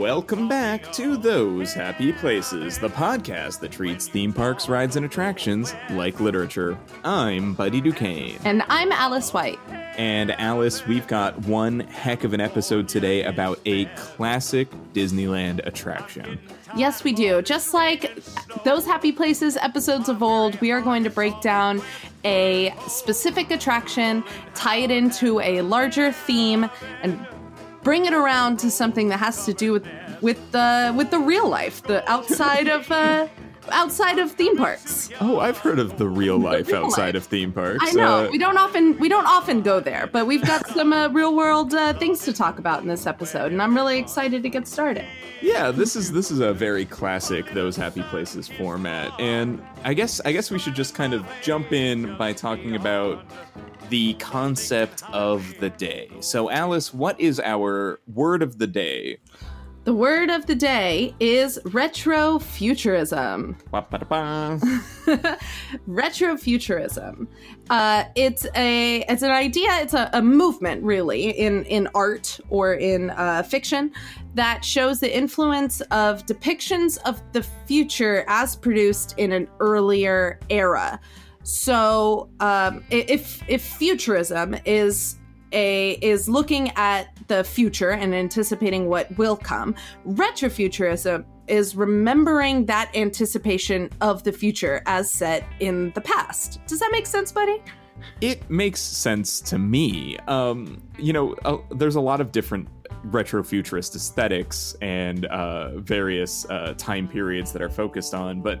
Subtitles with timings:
[0.00, 5.74] Welcome back to Those Happy Places, the podcast that treats theme parks, rides, and attractions
[5.90, 6.78] like literature.
[7.04, 8.38] I'm Buddy Duquesne.
[8.46, 9.58] And I'm Alice White.
[9.98, 16.38] And Alice, we've got one heck of an episode today about a classic Disneyland attraction.
[16.74, 17.42] Yes, we do.
[17.42, 18.24] Just like
[18.64, 21.82] those Happy Places episodes of old, we are going to break down
[22.24, 26.70] a specific attraction, tie it into a larger theme,
[27.02, 27.26] and
[27.82, 29.86] bring it around to something that has to do with
[30.20, 33.26] with the with the real life, the outside of uh,
[33.72, 35.10] outside of theme parks.
[35.20, 37.22] Oh, I've heard of the real life real outside life.
[37.22, 37.78] of theme parks.
[37.86, 40.92] I know Uh, we don't often we don't often go there, but we've got some
[40.92, 44.42] uh, real world uh, things to talk about in this episode, and I'm really excited
[44.42, 45.04] to get started.
[45.42, 50.20] yeah, this is this is a very classic those happy places format, and I guess
[50.24, 53.24] I guess we should just kind of jump in by talking about
[53.88, 56.08] the concept of the day.
[56.20, 59.18] So, Alice, what is our word of the day?
[59.90, 63.56] The word of the day is retrofuturism.
[65.88, 67.26] Retrofuturism.
[67.70, 69.68] Uh, it's a it's an idea.
[69.78, 73.90] It's a, a movement, really, in in art or in uh, fiction
[74.34, 81.00] that shows the influence of depictions of the future as produced in an earlier era.
[81.42, 85.16] So, um, if if futurism is
[85.52, 89.72] a is looking at the future and anticipating what will come,
[90.04, 96.60] retrofuturism is remembering that anticipation of the future as set in the past.
[96.66, 97.62] Does that make sense, buddy?
[98.20, 100.18] It makes sense to me.
[100.26, 102.68] Um, you know, uh, there's a lot of different
[103.06, 108.60] retrofuturist aesthetics and uh, various uh, time periods that are focused on, but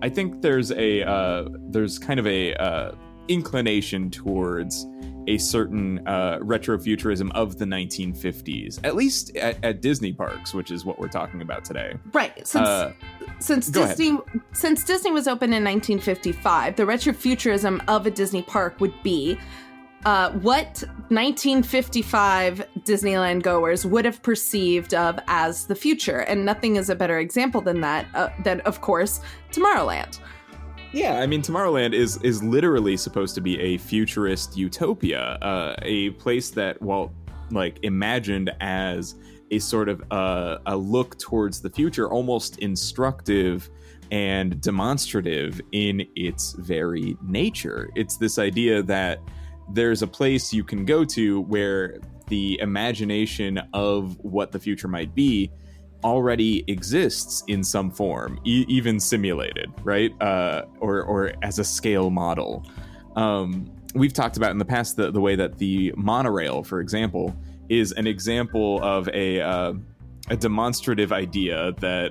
[0.00, 2.92] I think there's a uh, there's kind of a uh,
[3.28, 4.86] inclination towards
[5.26, 10.84] a certain uh, retrofuturism of the 1950s, at least at, at Disney parks, which is
[10.84, 11.94] what we're talking about today.
[12.12, 12.46] Right.
[12.46, 12.92] Since Uh,
[13.38, 13.96] since go ahead.
[13.96, 14.18] Disney
[14.52, 19.38] since Disney was opened in 1955, the retrofuturism of a Disney park would be
[20.04, 26.88] uh, what 1955 Disneyland goers would have perceived of as the future, and nothing is
[26.88, 28.06] a better example than that.
[28.14, 29.20] Uh, than of course
[29.50, 30.18] Tomorrowland.
[30.92, 36.10] Yeah, I mean, Tomorrowland is is literally supposed to be a futurist utopia, uh, a
[36.10, 37.12] place that, well,
[37.50, 39.16] like imagined as
[39.50, 43.68] a sort of uh, a look towards the future, almost instructive
[44.10, 47.90] and demonstrative in its very nature.
[47.94, 49.20] It's this idea that
[49.72, 51.98] there's a place you can go to where
[52.28, 55.50] the imagination of what the future might be
[56.04, 60.10] already exists in some form, e- even simulated, right?
[60.20, 62.64] Uh, or or as a scale model.
[63.16, 67.34] Um, we've talked about in the past the, the way that the monorail, for example,
[67.68, 69.72] is an example of a uh,
[70.28, 72.10] a demonstrative idea that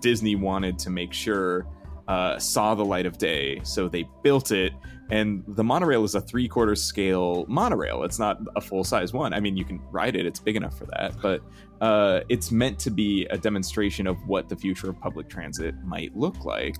[0.00, 1.66] Disney wanted to make sure
[2.08, 4.72] uh, saw the light of day, so they built it.
[5.10, 8.02] And the monorail is a three quarter scale monorail.
[8.02, 9.32] It's not a full size one.
[9.32, 11.14] I mean, you can ride it; it's big enough for that.
[11.22, 11.42] But
[11.80, 16.16] uh, it's meant to be a demonstration of what the future of public transit might
[16.16, 16.76] look like.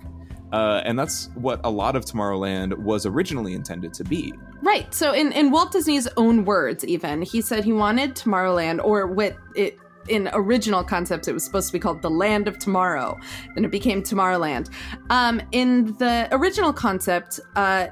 [0.51, 4.33] Uh, and that's what a lot of Tomorrowland was originally intended to be.
[4.61, 4.91] Right.
[4.93, 9.35] So in, in Walt Disney's own words, even he said he wanted Tomorrowland, or with
[9.55, 9.77] it
[10.09, 13.17] in original concepts, it was supposed to be called the Land of Tomorrow.
[13.55, 14.69] Then it became Tomorrowland.
[15.09, 17.87] Um, in the original concept, uh,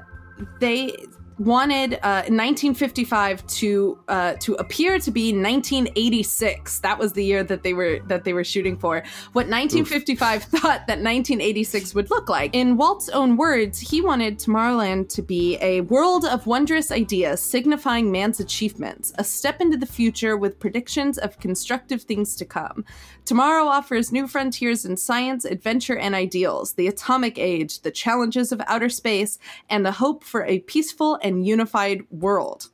[0.60, 0.96] they
[1.38, 6.80] wanted uh, 1955 to uh, to appear to be 1986.
[6.80, 9.02] That was the year that they were that they were shooting for.
[9.32, 12.54] What 1955 thought that 1986 would look like.
[12.54, 18.10] In Walt's own words, he wanted Tomorrowland to be a world of wondrous ideas signifying
[18.10, 22.84] man's achievements, a step into the future with predictions of constructive things to come.
[23.28, 28.62] Tomorrow offers new frontiers in science, adventure, and ideals, the atomic age, the challenges of
[28.66, 29.38] outer space,
[29.68, 32.68] and the hope for a peaceful and unified world.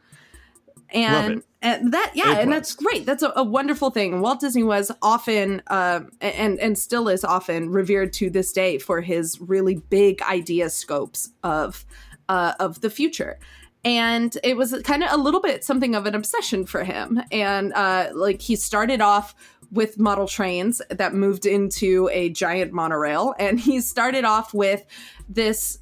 [0.90, 2.56] And, and that, yeah, A and plus.
[2.56, 3.04] that's great.
[3.04, 4.20] That's a, a wonderful thing.
[4.20, 9.00] Walt Disney was often, um, and and still is often revered to this day for
[9.00, 11.84] his really big idea scopes of
[12.28, 13.40] uh, of the future
[13.84, 17.72] and it was kind of a little bit something of an obsession for him and
[17.74, 19.34] uh, like he started off
[19.72, 23.34] with model trains that moved into a giant monorail.
[23.38, 24.84] And he started off with
[25.28, 25.78] this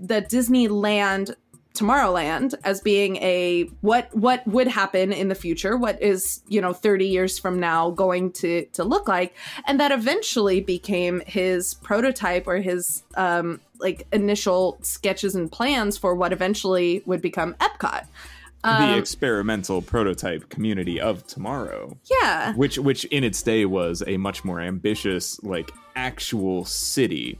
[0.00, 1.34] the disneyland
[1.74, 6.72] tomorrowland as being a what what would happen in the future what is you know
[6.72, 9.34] 30 years from now going to to look like.
[9.66, 16.16] And that eventually became his prototype or his um like initial sketches and plans for
[16.16, 18.06] what eventually would become epcot
[18.64, 22.54] the experimental prototype community of tomorrow Yeah.
[22.54, 27.38] which which in its day was a much more ambitious like actual city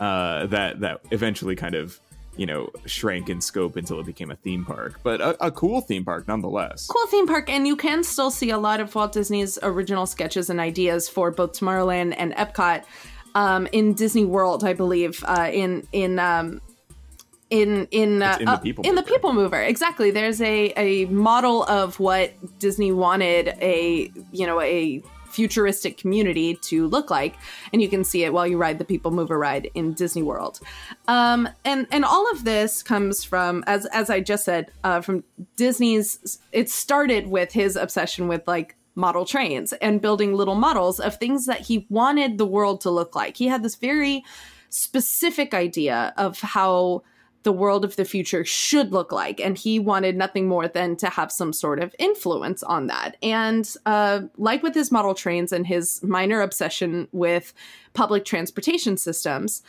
[0.00, 1.98] uh that that eventually kind of
[2.36, 5.80] you know shrank in scope until it became a theme park but a, a cool
[5.80, 9.12] theme park nonetheless Cool theme park, and you can still see a lot of Walt
[9.12, 12.84] Disney's original sketches and ideas for both Tomorrowland and Epcot
[13.34, 15.22] um, in Disney World, I believe.
[15.26, 16.60] Uh, in in um,
[17.50, 19.12] in in uh, in the uh, People in the Mover.
[19.12, 20.10] People Mover, exactly.
[20.10, 25.02] There's a a model of what Disney wanted a you know a
[25.36, 27.34] futuristic community to look like
[27.70, 30.60] and you can see it while you ride the people mover ride in disney world
[31.08, 35.22] um, and and all of this comes from as as i just said uh, from
[35.56, 41.16] disney's it started with his obsession with like model trains and building little models of
[41.16, 44.24] things that he wanted the world to look like he had this very
[44.70, 47.02] specific idea of how
[47.46, 49.40] the world of the future should look like.
[49.40, 53.16] And he wanted nothing more than to have some sort of influence on that.
[53.22, 57.54] And uh, like with his model trains and his minor obsession with
[57.94, 59.62] public transportation systems,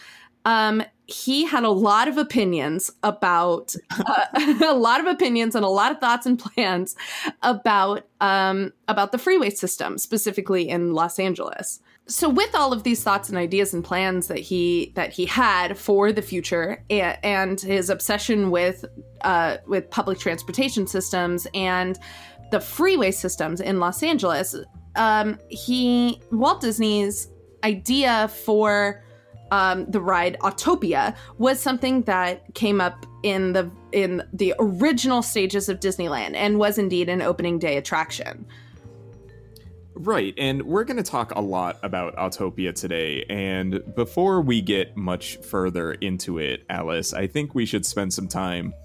[0.43, 4.25] um, he had a lot of opinions about uh,
[4.65, 6.95] a lot of opinions and a lot of thoughts and plans
[7.43, 13.03] about um, about the freeway system, specifically in Los Angeles so with all of these
[13.03, 17.61] thoughts and ideas and plans that he that he had for the future and, and
[17.61, 18.85] his obsession with
[19.21, 21.99] uh, with public transportation systems and
[22.51, 24.55] the freeway systems in Los Angeles,
[24.95, 27.29] um, he Walt Disney's
[27.63, 29.03] idea for
[29.51, 35.67] um, the ride Autopia was something that came up in the in the original stages
[35.67, 38.45] of Disneyland and was indeed an opening day attraction.
[39.99, 43.25] Right, and we're going to talk a lot about Autopia today.
[43.29, 48.27] And before we get much further into it, Alice, I think we should spend some
[48.27, 48.75] time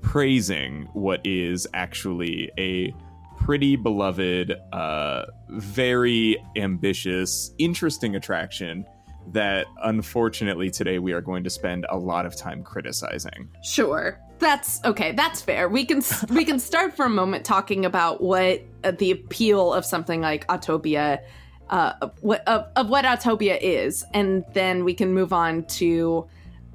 [0.00, 2.94] praising what is actually a
[3.36, 8.84] pretty beloved, uh, very ambitious, interesting attraction
[9.32, 13.48] that unfortunately today we are going to spend a lot of time criticizing.
[13.64, 14.20] Sure.
[14.40, 15.12] That's okay.
[15.12, 15.68] That's fair.
[15.68, 19.84] We can we can start for a moment talking about what uh, the appeal of
[19.84, 21.22] something like Autopia,
[21.68, 26.26] uh, what of, of what Autopia is, and then we can move on to,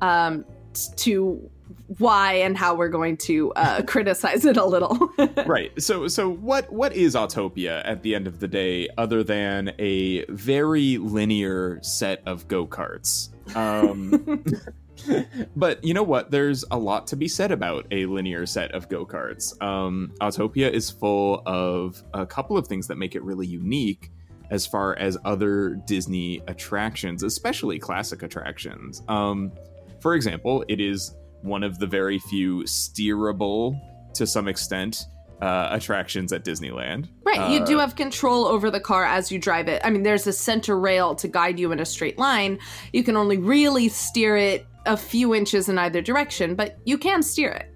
[0.01, 1.49] um, t- to
[1.97, 5.11] why and how we're going to uh, criticize it a little.
[5.47, 5.71] right.
[5.81, 10.23] So so what what is Autopia at the end of the day other than a
[10.25, 13.29] very linear set of go-karts?
[13.55, 14.43] Um
[15.55, 16.31] But you know what?
[16.31, 19.59] There's a lot to be said about a linear set of go karts.
[19.61, 24.11] Um, Autopia is full of a couple of things that make it really unique
[24.51, 29.01] as far as other Disney attractions, especially classic attractions.
[29.07, 29.51] Um,
[29.99, 33.79] for example, it is one of the very few steerable,
[34.13, 35.05] to some extent,
[35.41, 37.09] uh, attractions at Disneyland.
[37.23, 39.81] Right, you do Uh, have control over the car as you drive it.
[39.83, 42.59] I mean, there's a center rail to guide you in a straight line.
[42.93, 47.23] You can only really steer it a few inches in either direction, but you can
[47.23, 47.71] steer it.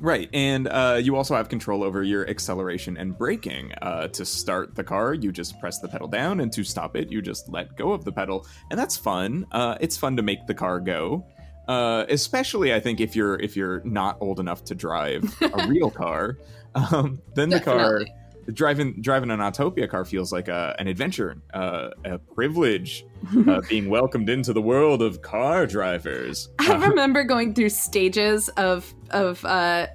[0.00, 3.72] Right, and uh, you also have control over your acceleration and braking.
[3.80, 7.12] Uh, to start the car, you just press the pedal down, and to stop it,
[7.12, 9.46] you just let go of the pedal, and that's fun.
[9.52, 11.24] Uh, it's fun to make the car go,
[11.68, 15.90] uh, especially I think if you're if you're not old enough to drive a real
[15.90, 16.38] car.
[16.74, 18.04] Um, then the car
[18.52, 23.04] driving driving an Autopia car feels like a, an adventure, uh, a privilege,
[23.48, 26.48] uh, being welcomed into the world of car drivers.
[26.58, 29.86] I remember going through stages of of uh,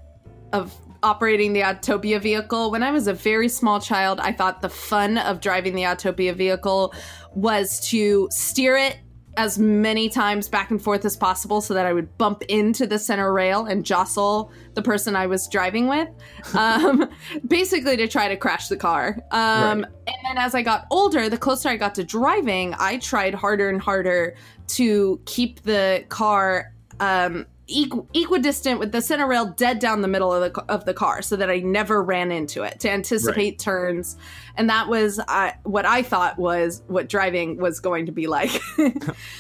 [0.54, 2.72] of operating the Autopia vehicle.
[2.72, 6.34] When I was a very small child, I thought the fun of driving the Autopia
[6.36, 6.94] vehicle
[7.34, 8.98] was to steer it
[9.38, 13.00] as many times back and forth as possible so that I would bump into the
[13.00, 16.10] center rail and jostle the person I was driving with.
[16.60, 17.10] Um,
[17.48, 19.20] basically, to try to crash the car.
[19.32, 19.92] Um, Right.
[20.08, 23.70] And then as I got older, the closer I got to driving, I tried harder
[23.70, 24.36] and harder
[24.70, 30.34] to keep the car um, equ- equidistant with the center rail dead down the middle
[30.34, 34.18] of the of the car, so that I never ran into it to anticipate turns,
[34.56, 38.52] and that was uh, what I thought was what driving was going to be like.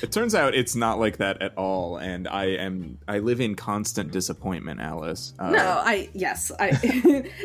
[0.01, 3.55] It turns out it's not like that at all, and I am I live in
[3.55, 5.33] constant disappointment, Alice.
[5.39, 6.71] Uh, no, I yes, I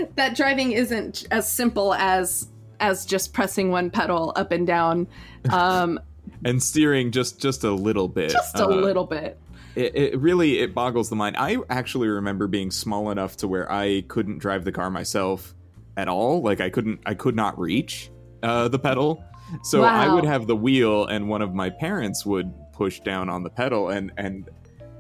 [0.15, 2.49] that driving isn't as simple as
[2.81, 5.07] as just pressing one pedal up and down.
[5.51, 6.01] Um,
[6.45, 8.31] and steering just just a little bit.
[8.31, 9.39] just a Uh, little bit.
[9.75, 11.37] It, it really it boggles the mind.
[11.37, 15.55] I actually remember being small enough to where I couldn't drive the car myself
[15.97, 16.43] at all.
[16.43, 18.11] Like I couldn't I could not reach
[18.43, 19.25] uh, the pedal.
[19.63, 23.43] So I would have the wheel, and one of my parents would push down on
[23.43, 24.49] the pedal, and and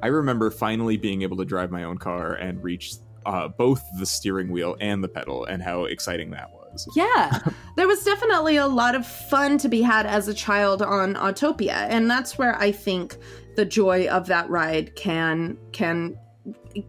[0.02, 4.04] I remember finally being able to drive my own car and reach uh, both the
[4.06, 6.63] steering wheel and the pedal, and how exciting that was.
[6.94, 7.38] Yeah,
[7.76, 11.86] there was definitely a lot of fun to be had as a child on Autopia,
[11.88, 13.16] and that's where I think
[13.56, 16.18] the joy of that ride can can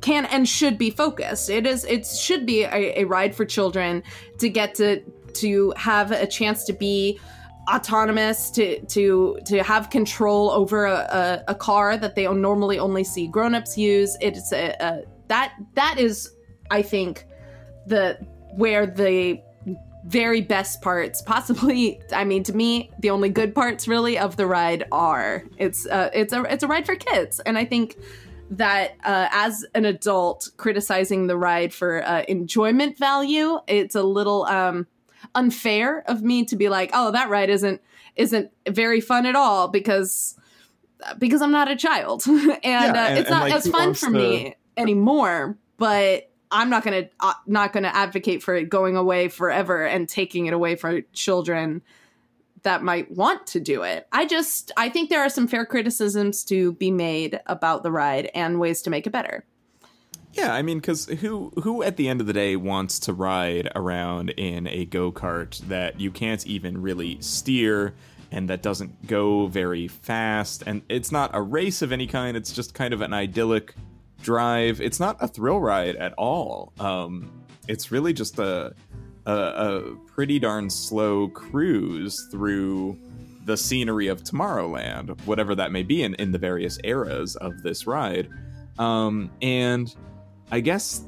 [0.01, 1.49] can and should be focused.
[1.49, 4.03] It is it should be a, a ride for children
[4.39, 5.01] to get to
[5.35, 7.19] to have a chance to be
[7.71, 13.03] autonomous to to to have control over a, a, a car that they normally only
[13.03, 14.15] see grown-ups use.
[14.21, 16.31] It's a, a, that that is
[16.71, 17.25] i think
[17.87, 18.17] the
[18.55, 19.41] where the
[20.05, 24.45] very best parts possibly i mean to me the only good parts really of the
[24.45, 27.97] ride are it's uh, it's a it's a ride for kids and i think
[28.51, 34.45] that uh, as an adult criticizing the ride for uh, enjoyment value it's a little
[34.45, 34.85] um
[35.33, 37.81] unfair of me to be like, oh, that ride isn't
[38.15, 40.35] isn't very fun at all because
[41.19, 44.09] because I'm not a child and, yeah, uh, and it's not like, as fun for
[44.11, 44.17] the...
[44.17, 45.57] me anymore.
[45.77, 50.45] But I'm not gonna uh, not gonna advocate for it going away forever and taking
[50.45, 51.81] it away for children
[52.63, 54.07] that might want to do it.
[54.11, 58.31] I just I think there are some fair criticisms to be made about the ride
[58.33, 59.45] and ways to make it better.
[60.33, 63.69] Yeah, I mean, because who who at the end of the day wants to ride
[63.75, 67.93] around in a go kart that you can't even really steer
[68.31, 72.37] and that doesn't go very fast and it's not a race of any kind.
[72.37, 73.75] It's just kind of an idyllic
[74.21, 74.81] drive.
[74.81, 76.73] It's not a thrill ride at all.
[76.79, 78.73] Um, it's really just a,
[79.25, 82.97] a a pretty darn slow cruise through
[83.45, 87.85] the scenery of Tomorrowland, whatever that may be in, in the various eras of this
[87.85, 88.27] ride.
[88.79, 89.95] Um, and
[90.51, 91.05] I guess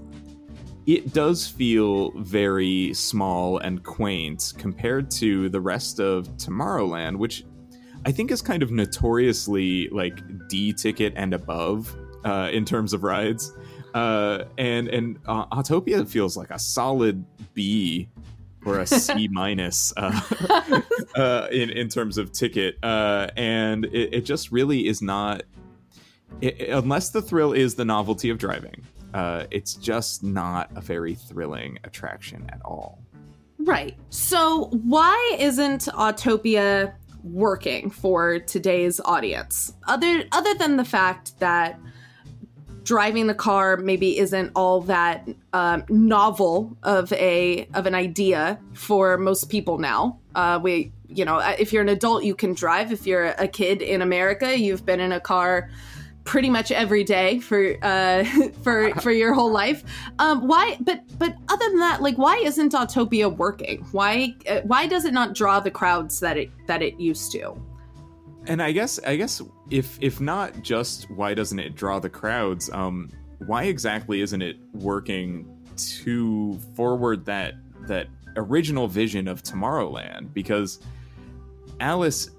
[0.85, 7.43] it does feel very small and quaint compared to the rest of Tomorrowland, which
[8.05, 11.93] I think is kind of notoriously like D ticket and above
[12.27, 13.53] uh, in terms of rides.
[13.93, 18.09] Uh, and and uh, Autopia feels like a solid B
[18.65, 20.81] or a C minus uh,
[21.15, 25.43] uh, in in terms of ticket, uh, and it, it, just really is not.
[26.41, 31.15] It, unless the thrill is the novelty of driving, uh, it's just not a very
[31.15, 32.99] thrilling attraction at all.
[33.57, 33.95] Right.
[34.09, 36.93] So, why isn't Autopia
[37.23, 39.73] working for today's audience?
[39.87, 41.79] Other other than the fact that
[42.87, 49.17] driving the car maybe isn't all that um, novel of a of an idea for
[49.17, 50.17] most people now.
[50.35, 52.93] Uh, we, you know, if you're an adult, you can drive.
[52.93, 55.69] If you're a kid in America, you've been in a car
[56.23, 58.23] pretty much every day for uh
[58.63, 59.81] for for your whole life
[60.19, 64.85] um why but but other than that like why isn't autopia working why uh, why
[64.85, 67.55] does it not draw the crowds that it that it used to
[68.47, 72.69] and i guess i guess if if not just why doesn't it draw the crowds
[72.71, 73.09] um
[73.45, 77.55] why exactly isn't it working to forward that
[77.87, 80.79] that original vision of tomorrowland because
[81.79, 82.29] alice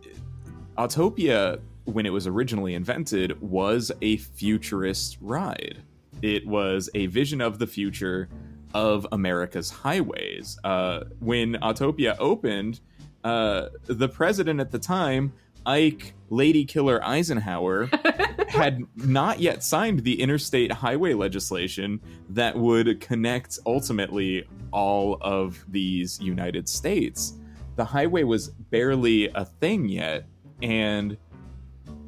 [0.77, 5.79] autopia when it was originally invented, was a futurist ride.
[6.21, 8.29] It was a vision of the future
[8.75, 10.59] of America's highways.
[10.65, 12.81] Uh, when Autopia opened,
[13.25, 15.33] uh, the president at the time,
[15.67, 17.87] Ike Lady Killer Eisenhower,
[18.49, 22.01] had not yet signed the interstate highway legislation
[22.31, 27.35] that would connect ultimately all of these United States.
[27.77, 30.27] The highway was barely a thing yet,
[30.63, 31.17] and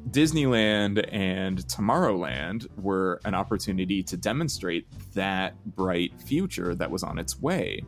[0.09, 7.39] Disneyland and Tomorrowland were an opportunity to demonstrate that bright future that was on its
[7.39, 7.81] way.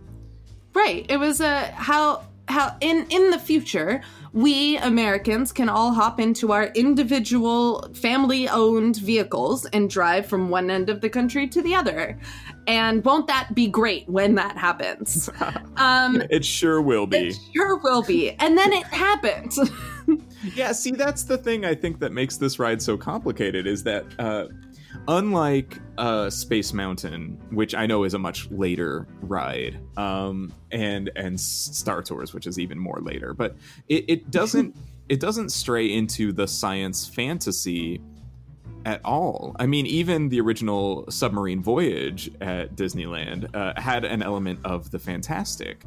[0.73, 1.05] Right.
[1.09, 4.01] It was a how how in in the future
[4.33, 10.71] we Americans can all hop into our individual family owned vehicles and drive from one
[10.71, 12.17] end of the country to the other.
[12.65, 15.29] And won't that be great when that happens?
[15.75, 17.29] Um, it sure will be.
[17.29, 18.31] It sure will be.
[18.33, 19.53] And then it happened.
[20.55, 24.05] yeah, see, that's the thing I think that makes this ride so complicated is that
[24.19, 24.47] uh,
[25.07, 31.39] unlike uh, Space Mountain, which I know is a much later ride, um, and and
[31.39, 33.55] Star Tours, which is even more later, but
[33.87, 34.75] it, it doesn't
[35.09, 38.01] it doesn't stray into the science fantasy
[38.85, 39.55] at all.
[39.59, 44.99] I mean, even the original Submarine Voyage at Disneyland uh, had an element of the
[44.99, 45.83] fantastic.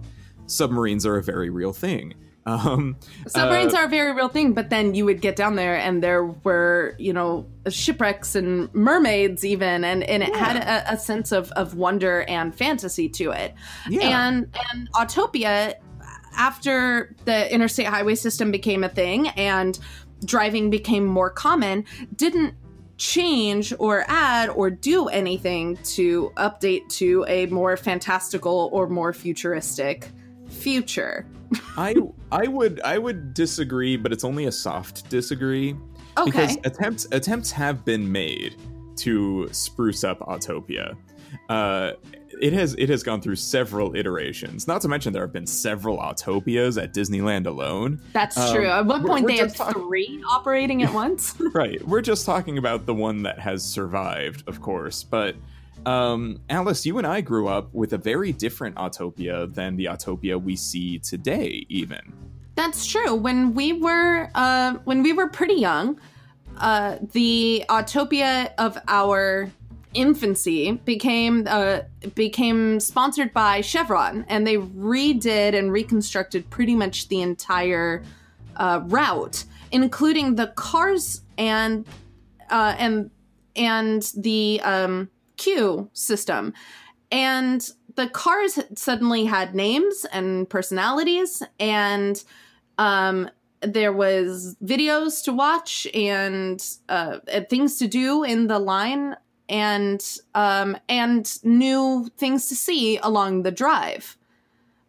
[0.47, 2.15] Submarines are a very real thing.
[2.47, 5.77] Um, Submarines uh, are a very real thing, but then you would get down there
[5.77, 10.39] and there were, you know, shipwrecks and mermaids even, and, and it yeah.
[10.39, 13.53] had a, a, sense of, of wonder and fantasy to it.
[13.91, 14.29] Yeah.
[14.29, 15.75] And and Autopia,
[16.37, 19.77] after the interstate highway system became a thing and
[20.25, 21.85] driving became more common,
[22.15, 22.55] didn't
[22.97, 30.11] change or add or do anything to update to a more fantastical or more futuristic
[30.49, 31.27] future.
[31.77, 31.95] I
[32.33, 35.75] I would I would disagree, but it's only a soft disagree.
[36.19, 36.25] Okay.
[36.31, 38.57] Because attempts attempts have been made
[38.97, 40.97] to spruce up Autopia.
[41.51, 41.93] Uh,
[42.41, 44.67] it has it has gone through several iterations.
[44.67, 48.01] Not to mention there have been several Autopias at Disneyland alone.
[48.13, 48.67] That's Um, true.
[48.67, 51.35] At one we're- point, we're they had talking- three operating at once.
[51.55, 51.87] right.
[51.87, 55.03] We're just talking about the one that has survived, of course.
[55.03, 55.37] But
[55.85, 60.41] um, Alice, you and I grew up with a very different Autopia than the Autopia
[60.41, 62.13] we see today, even.
[62.55, 63.15] That's true.
[63.15, 66.01] When we were uh, when we were pretty young,
[66.57, 69.51] uh, the Autopia of our
[69.93, 71.81] infancy became uh,
[72.15, 78.03] became sponsored by Chevron, and they redid and reconstructed pretty much the entire
[78.57, 81.87] uh, route, including the cars and
[82.51, 83.11] uh, and
[83.55, 86.53] and the um, queue system,
[87.11, 92.25] and the cars suddenly had names and personalities and
[92.79, 93.29] um
[93.63, 99.17] there was videos to watch and uh and things to do in the line
[99.49, 104.17] and um and new things to see along the drive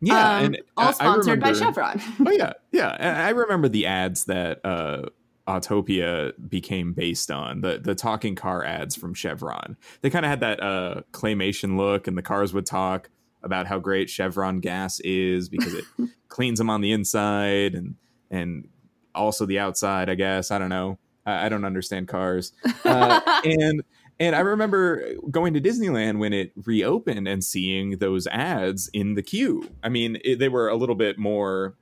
[0.01, 2.89] Yeah, Um, and all sponsored by chevron oh yeah, yeah.
[3.25, 5.03] I remember the ads that uh,
[5.47, 9.77] Autopia became based on the the talking car ads from Chevron.
[10.01, 13.09] They kind of had that uh, claymation look, and the cars would talk
[13.43, 15.85] about how great Chevron gas is because it
[16.27, 17.95] cleans them on the inside and
[18.29, 18.67] and
[19.15, 20.09] also the outside.
[20.09, 20.99] I guess I don't know.
[21.25, 22.51] I, I don't understand cars,
[22.83, 23.83] uh, and
[24.19, 29.23] and I remember going to Disneyland when it reopened and seeing those ads in the
[29.23, 29.69] queue.
[29.81, 31.77] I mean, it, they were a little bit more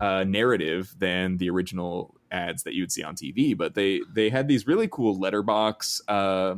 [0.00, 4.30] uh, narrative than the original ads that you would see on TV, but they they
[4.30, 6.56] had these really cool letterbox uh,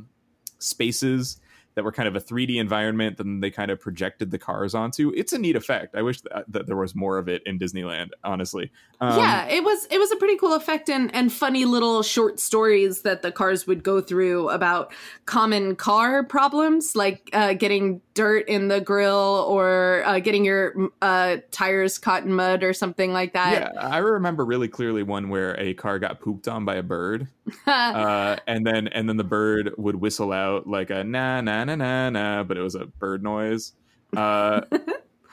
[0.58, 1.40] spaces
[1.80, 3.16] that were kind of a 3D environment.
[3.16, 5.14] Then they kind of projected the cars onto.
[5.16, 5.94] It's a neat effect.
[5.94, 8.10] I wish that, that there was more of it in Disneyland.
[8.22, 12.02] Honestly, um, yeah it was it was a pretty cool effect and and funny little
[12.02, 14.92] short stories that the cars would go through about
[15.24, 21.38] common car problems like uh, getting dirt in the grill or uh, getting your uh,
[21.50, 25.58] tires caught in mud or something like that Yeah, I remember really clearly one where
[25.58, 27.28] a car got pooped on by a bird,
[27.66, 32.10] uh, and then and then the bird would whistle out like a na na na
[32.10, 33.72] na na, but it was a bird noise.
[34.16, 34.62] Uh,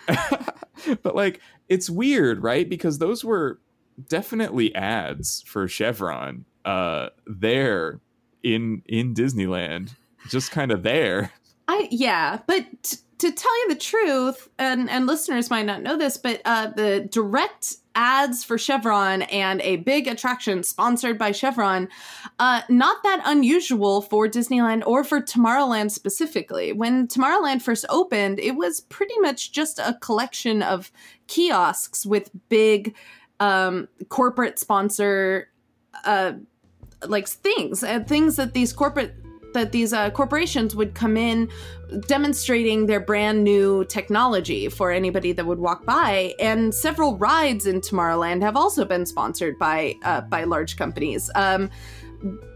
[1.01, 2.69] but like it's weird, right?
[2.69, 3.59] Because those were
[4.07, 7.99] definitely ads for Chevron uh, there
[8.43, 9.95] in in Disneyland,
[10.29, 11.31] just kind of there.
[11.67, 15.97] I yeah, but t- to tell you the truth, and and listeners might not know
[15.97, 21.89] this, but uh, the direct ads for Chevron and a big attraction sponsored by Chevron,
[22.39, 26.71] uh, not that unusual for Disneyland or for Tomorrowland specifically.
[26.71, 30.91] When Tomorrowland first opened, it was pretty much just a collection of
[31.25, 32.95] kiosks with big
[33.39, 35.49] um, corporate sponsor
[36.05, 36.33] uh,
[37.07, 39.15] like things and things that these corporate
[39.53, 41.49] that these uh, corporations would come in
[42.07, 47.79] demonstrating their brand new technology for anybody that would walk by and several rides in
[47.79, 51.69] tomorrowland have also been sponsored by uh, by large companies um,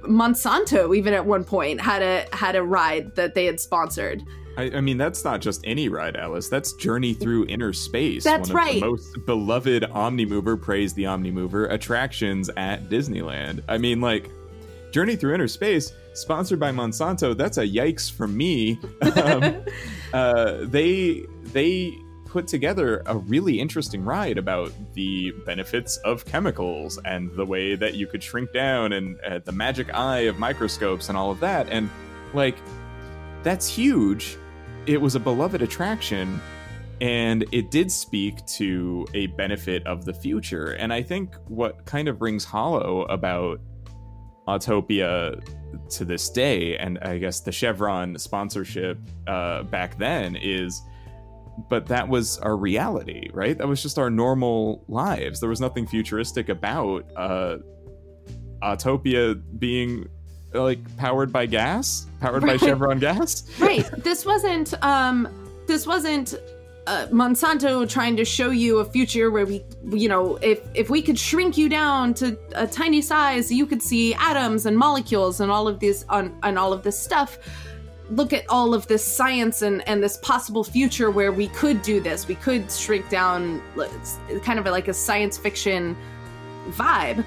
[0.04, 4.23] monsanto even at one point had a had a ride that they had sponsored
[4.58, 6.49] I, I mean, that's not just any ride, Alice.
[6.49, 8.23] That's Journey Through Inner Space.
[8.23, 8.82] That's one of right.
[8.82, 13.63] The most beloved Omnimover, praise the Omnimover attractions at Disneyland.
[13.69, 14.30] I mean, like,
[14.91, 17.36] Journey Through Inner Space, sponsored by Monsanto.
[17.36, 18.80] That's a yikes for me.
[19.21, 19.63] Um,
[20.13, 21.93] uh, they they
[22.25, 27.95] put together a really interesting ride about the benefits of chemicals and the way that
[27.95, 31.67] you could shrink down and uh, the magic eye of microscopes and all of that.
[31.69, 31.89] And
[32.34, 32.56] like,
[33.43, 34.38] that's huge.
[34.86, 36.39] It was a beloved attraction
[37.01, 40.73] and it did speak to a benefit of the future.
[40.73, 43.60] And I think what kind of rings hollow about
[44.60, 45.42] Autopia
[45.90, 50.82] to this day, and I guess the Chevron sponsorship uh, back then is,
[51.70, 53.58] but that was our reality, right?
[53.58, 55.40] That was just our normal lives.
[55.40, 57.58] There was nothing futuristic about uh,
[58.62, 60.08] Autopia being
[60.54, 63.50] like powered by gas, powered by Chevron gas.
[63.60, 65.28] right this wasn't um
[65.68, 66.36] this wasn't
[66.88, 71.02] uh, monsanto trying to show you a future where we you know if if we
[71.02, 75.52] could shrink you down to a tiny size you could see atoms and molecules and
[75.52, 77.38] all of these on and all of this stuff.
[78.10, 82.02] Look at all of this science and and this possible future where we could do
[82.02, 82.28] this.
[82.28, 83.62] We could shrink down
[84.44, 85.96] kind of like a science fiction
[86.72, 87.24] vibe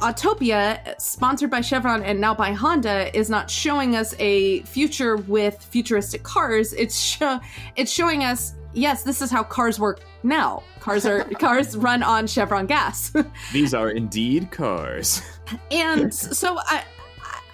[0.00, 5.62] Autopia, sponsored by Chevron and now by Honda, is not showing us a future with
[5.62, 6.72] futuristic cars.
[6.72, 7.40] It's sho-
[7.76, 10.62] it's showing us yes, this is how cars work now.
[10.80, 13.12] Cars are cars run on Chevron gas.
[13.52, 15.22] These are indeed cars.
[15.70, 16.84] and so I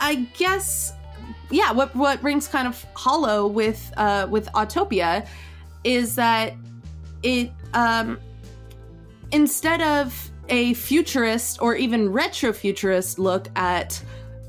[0.01, 0.93] I guess
[1.51, 5.27] yeah, what what rings kind of hollow with uh with Autopia
[5.85, 6.55] is that
[7.23, 8.19] it um
[9.33, 14.03] instead of a futurist or even retrofuturist look at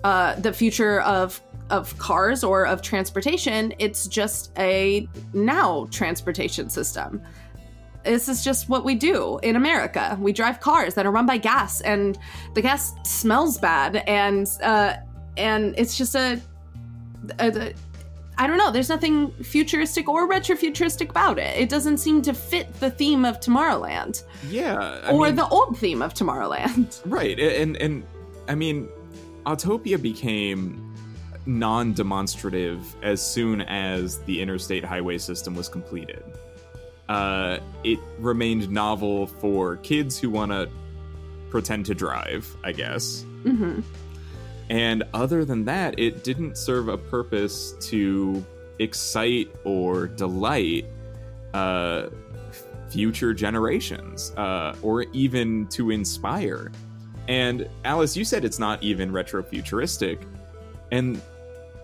[0.03, 7.21] uh, the future of of cars or of transportation, it's just a now transportation system.
[8.03, 10.17] This is just what we do in America.
[10.19, 12.17] We drive cars that are run by gas, and
[12.55, 14.95] the gas smells bad, and uh,
[15.37, 16.41] and it's just a,
[17.39, 17.73] a, a
[18.39, 18.71] I don't know.
[18.71, 21.57] There's nothing futuristic or retrofuturistic about it.
[21.57, 24.23] It doesn't seem to fit the theme of Tomorrowland.
[24.47, 27.01] Yeah, I or mean, the old theme of Tomorrowland.
[27.05, 28.05] Right, and and
[28.47, 28.87] I mean,
[29.45, 30.95] Autopia became
[31.45, 36.23] non-demonstrative as soon as the interstate highway system was completed.
[37.09, 40.69] Uh, it remained novel for kids who want to
[41.49, 43.25] pretend to drive, I guess.
[43.43, 43.81] Mm-hmm.
[44.69, 48.45] And other than that, it didn't serve a purpose to
[48.79, 50.85] excite or delight
[51.53, 52.09] uh,
[52.89, 56.71] future generations uh, or even to inspire.
[57.27, 60.23] And Alice, you said it's not even retrofuturistic.
[60.91, 61.21] And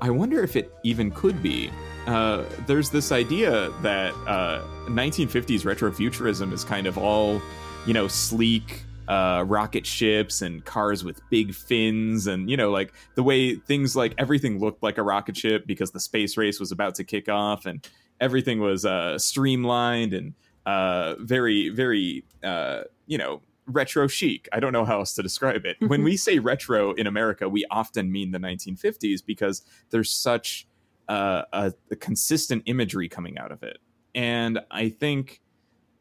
[0.02, 1.71] I wonder if it even could be.
[2.08, 7.41] Uh, there's this idea that uh, 1950s retrofuturism is kind of all,
[7.86, 12.94] you know, sleek, uh, rocket ships and cars with big fins and you know like
[13.15, 16.72] the way things like everything looked like a rocket ship because the space race was
[16.72, 17.88] about to kick off and
[18.20, 20.34] everything was uh, streamlined and
[20.65, 24.48] uh, very very uh, you know retro chic.
[24.54, 25.78] I don't know how else to describe it.
[25.80, 30.68] when we say retro in America, we often mean the 1950s because there's such
[31.08, 33.78] uh, a, a consistent imagery coming out of it.
[34.13, 35.41] And I think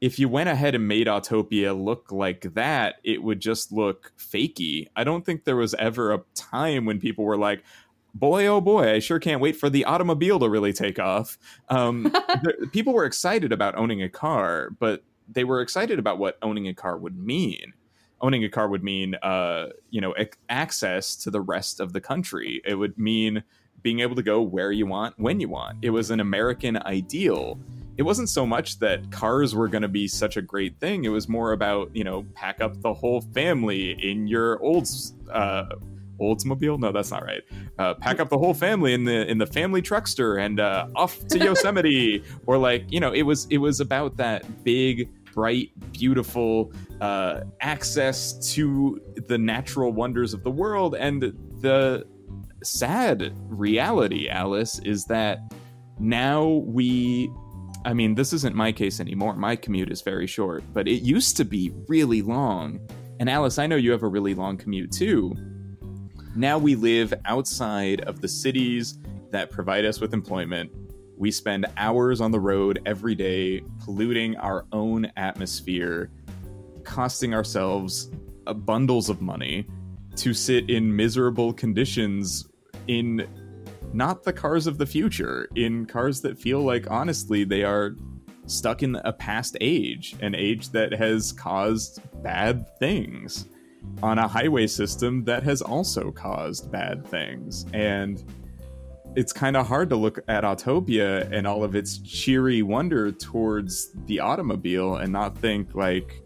[0.00, 4.88] if you went ahead and made Autopia look like that, it would just look fakey.
[4.96, 7.62] I don't think there was ever a time when people were like,
[8.14, 11.38] boy, oh boy, I sure can't wait for the automobile to really take off.
[11.68, 12.12] Um,
[12.72, 16.74] people were excited about owning a car, but they were excited about what owning a
[16.74, 17.72] car would mean.
[18.20, 20.14] Owning a car would mean, uh, you know,
[20.48, 22.62] access to the rest of the country.
[22.64, 23.42] It would mean
[23.82, 25.78] being able to go where you want, when you want.
[25.82, 27.58] It was an American ideal
[27.96, 31.04] it wasn't so much that cars were going to be such a great thing.
[31.04, 35.66] It was more about, you know, pack up the whole family in your Olds uh,
[36.20, 36.78] Oldsmobile.
[36.78, 37.42] No, that's not right.
[37.78, 41.24] Uh, pack up the whole family in the in the family truckster and uh, off
[41.28, 42.24] to Yosemite.
[42.46, 48.52] or like, you know, it was it was about that big, bright, beautiful uh, access
[48.54, 50.96] to the natural wonders of the world.
[50.96, 51.22] And
[51.60, 52.06] the
[52.62, 55.38] sad reality, Alice, is that
[55.98, 57.30] now we
[57.84, 59.36] I mean, this isn't my case anymore.
[59.36, 62.80] My commute is very short, but it used to be really long.
[63.20, 65.34] And Alice, I know you have a really long commute too.
[66.34, 68.98] Now we live outside of the cities
[69.30, 70.72] that provide us with employment.
[71.16, 76.10] We spend hours on the road every day, polluting our own atmosphere,
[76.84, 78.10] costing ourselves
[78.46, 79.66] uh, bundles of money
[80.16, 82.48] to sit in miserable conditions
[82.88, 83.28] in
[83.94, 87.94] not the cars of the future, in cars that feel like, honestly, they are
[88.46, 93.46] stuck in a past age, an age that has caused bad things
[94.02, 97.66] on a highway system that has also caused bad things.
[97.72, 98.22] And
[99.14, 103.90] it's kind of hard to look at Autopia and all of its cheery wonder towards
[104.06, 106.20] the automobile and not think, like,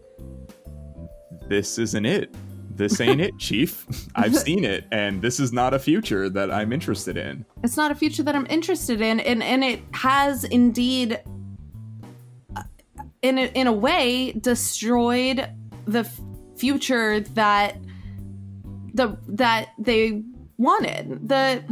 [1.47, 2.33] this isn't it
[2.79, 3.85] this ain't it, Chief.
[4.15, 7.45] I've seen it, and this is not a future that I'm interested in.
[7.63, 11.21] It's not a future that I'm interested in, and and it has indeed,
[12.55, 12.63] uh,
[13.21, 15.47] in a, in a way, destroyed
[15.85, 16.19] the f-
[16.57, 17.77] future that
[18.95, 20.23] the that they
[20.57, 21.27] wanted.
[21.29, 21.63] the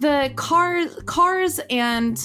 [0.00, 2.16] The cars cars and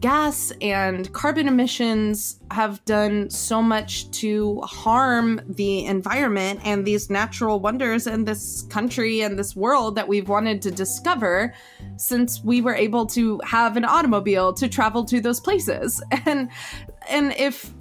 [0.00, 7.58] gas and carbon emissions have done so much to harm the environment and these natural
[7.60, 11.54] wonders in this country and this world that we've wanted to discover
[11.96, 16.02] since we were able to have an automobile to travel to those places.
[16.26, 16.50] And
[17.08, 17.72] and if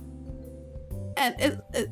[1.17, 1.89] and it, it,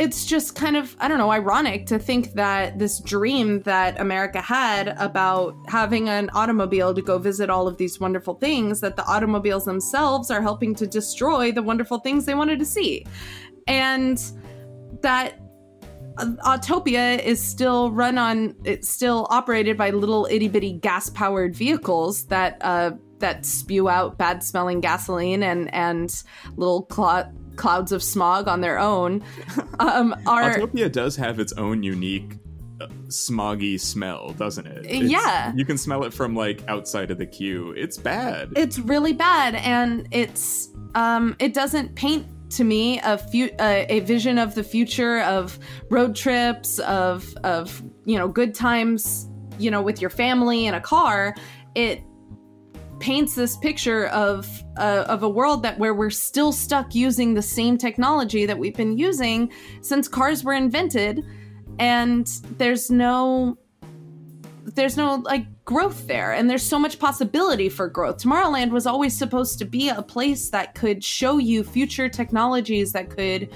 [0.00, 4.40] it's just kind of i don't know ironic to think that this dream that america
[4.40, 9.04] had about having an automobile to go visit all of these wonderful things that the
[9.04, 13.04] automobiles themselves are helping to destroy the wonderful things they wanted to see
[13.68, 14.32] and
[15.02, 15.38] that
[16.18, 18.54] Autopia is still run on.
[18.64, 24.18] It's still operated by little itty bitty gas powered vehicles that uh, that spew out
[24.18, 26.22] bad smelling gasoline and and
[26.56, 29.22] little cl- clouds of smog on their own.
[29.78, 32.36] Um, are, Autopia does have its own unique
[32.82, 34.84] uh, smoggy smell, doesn't it?
[34.86, 35.54] It's, yeah.
[35.54, 37.72] You can smell it from like outside of the queue.
[37.72, 38.52] It's bad.
[38.56, 44.00] It's really bad and it's um it doesn't paint to me a fu- uh, a
[44.00, 49.80] vision of the future of road trips of of you know good times you know
[49.80, 51.34] with your family in a car
[51.74, 52.02] it
[53.00, 57.42] paints this picture of uh, of a world that where we're still stuck using the
[57.42, 61.24] same technology that we've been using since cars were invented
[61.78, 62.26] and
[62.58, 63.58] there's no
[64.74, 68.18] there's no like growth there and there's so much possibility for growth.
[68.18, 73.10] Tomorrowland was always supposed to be a place that could show you future technologies that
[73.10, 73.50] could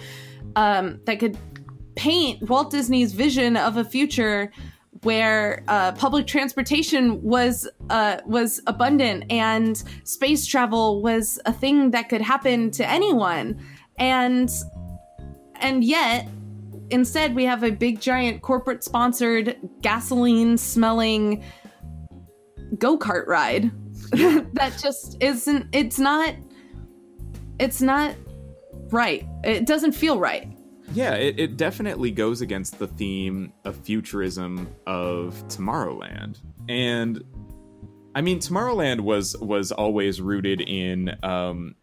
[0.56, 1.36] um, that could
[1.96, 4.50] paint walt disney's vision of a future
[5.04, 12.08] where uh, public transportation was uh, was abundant and space travel was a thing that
[12.08, 13.60] could happen to anyone.
[13.98, 14.50] And
[15.56, 16.28] and yet
[16.90, 21.42] instead we have a big giant corporate sponsored gasoline smelling
[22.78, 23.70] go-kart ride
[24.52, 26.34] that just isn't it's not
[27.58, 28.14] it's not
[28.90, 29.26] right.
[29.44, 30.53] It doesn't feel right
[30.94, 36.38] yeah, it, it definitely goes against the theme of futurism of Tomorrowland.
[36.68, 37.22] And
[38.14, 41.74] I mean, Tomorrowland was was always rooted in um,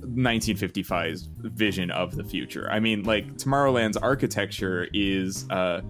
[0.00, 2.68] 1955's vision of the future.
[2.70, 5.82] I mean, like Tomorrowland's architecture is uh,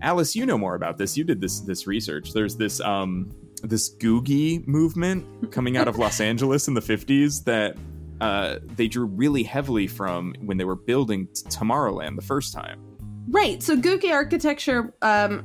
[0.00, 0.36] Alice.
[0.36, 1.16] You know more about this.
[1.16, 2.32] You did this this research.
[2.32, 7.76] There's this um, this Googie movement coming out of Los Angeles in the 50s that
[8.20, 12.80] uh, they drew really heavily from when they were building Tomorrowland the first time.
[13.28, 13.62] Right.
[13.62, 15.44] So Googie architecture, um,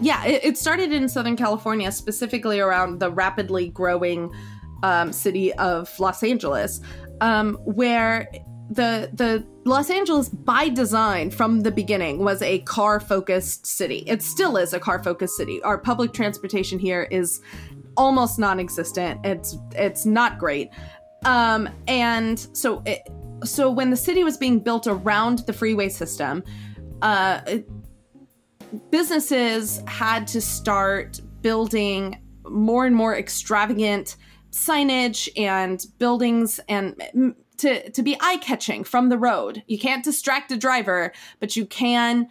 [0.00, 4.32] yeah, it, it, started in Southern California, specifically around the rapidly growing
[4.82, 6.80] um, city of Los Angeles,
[7.20, 8.30] um, where
[8.70, 14.04] the the Los Angeles by design from the beginning was a car focused city.
[14.06, 15.60] It still is a car focused city.
[15.62, 17.42] Our public transportation here is
[17.96, 19.20] almost non-existent.
[19.24, 20.70] It's it's not great.
[21.24, 23.08] Um, and so, it,
[23.44, 26.42] so when the city was being built around the freeway system,
[27.02, 27.40] uh,
[28.90, 34.16] businesses had to start building more and more extravagant
[34.50, 39.62] signage and buildings and to, to be eye catching from the road.
[39.66, 42.28] You can't distract a driver, but you can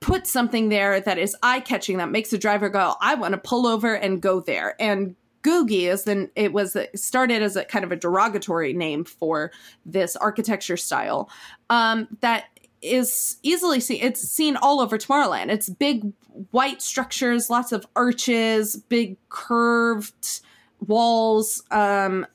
[0.00, 3.38] put something there that is eye catching that makes the driver go, I want to
[3.38, 4.74] pull over and go there.
[4.78, 9.52] And Googie is then it was started as a kind of a derogatory name for
[9.84, 11.30] this architecture style
[11.70, 12.46] um, that
[12.80, 14.02] is easily seen.
[14.02, 15.50] It's seen all over Tomorrowland.
[15.50, 16.12] It's big
[16.50, 20.40] white structures, lots of arches, big curved
[20.80, 22.26] walls, um,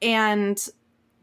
[0.00, 0.66] and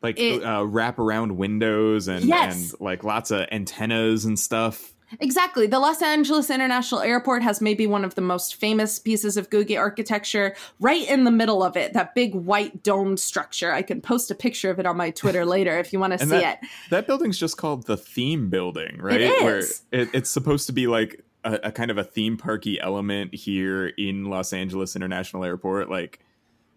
[0.02, 2.72] like it, uh, wrap around windows and, yes.
[2.72, 4.95] and like lots of antennas and stuff.
[5.20, 5.68] Exactly.
[5.68, 9.80] The Los Angeles International Airport has maybe one of the most famous pieces of Googie
[9.80, 13.72] architecture right in the middle of it, that big white domed structure.
[13.72, 16.20] I can post a picture of it on my Twitter later if you want to
[16.20, 16.70] see that, it.
[16.90, 19.22] That building's just called the theme building, right?
[19.22, 19.44] It is.
[19.44, 23.34] Where it, it's supposed to be like a, a, kind of a theme parky element
[23.34, 25.90] here in Los Angeles International Airport.
[25.90, 26.20] Like,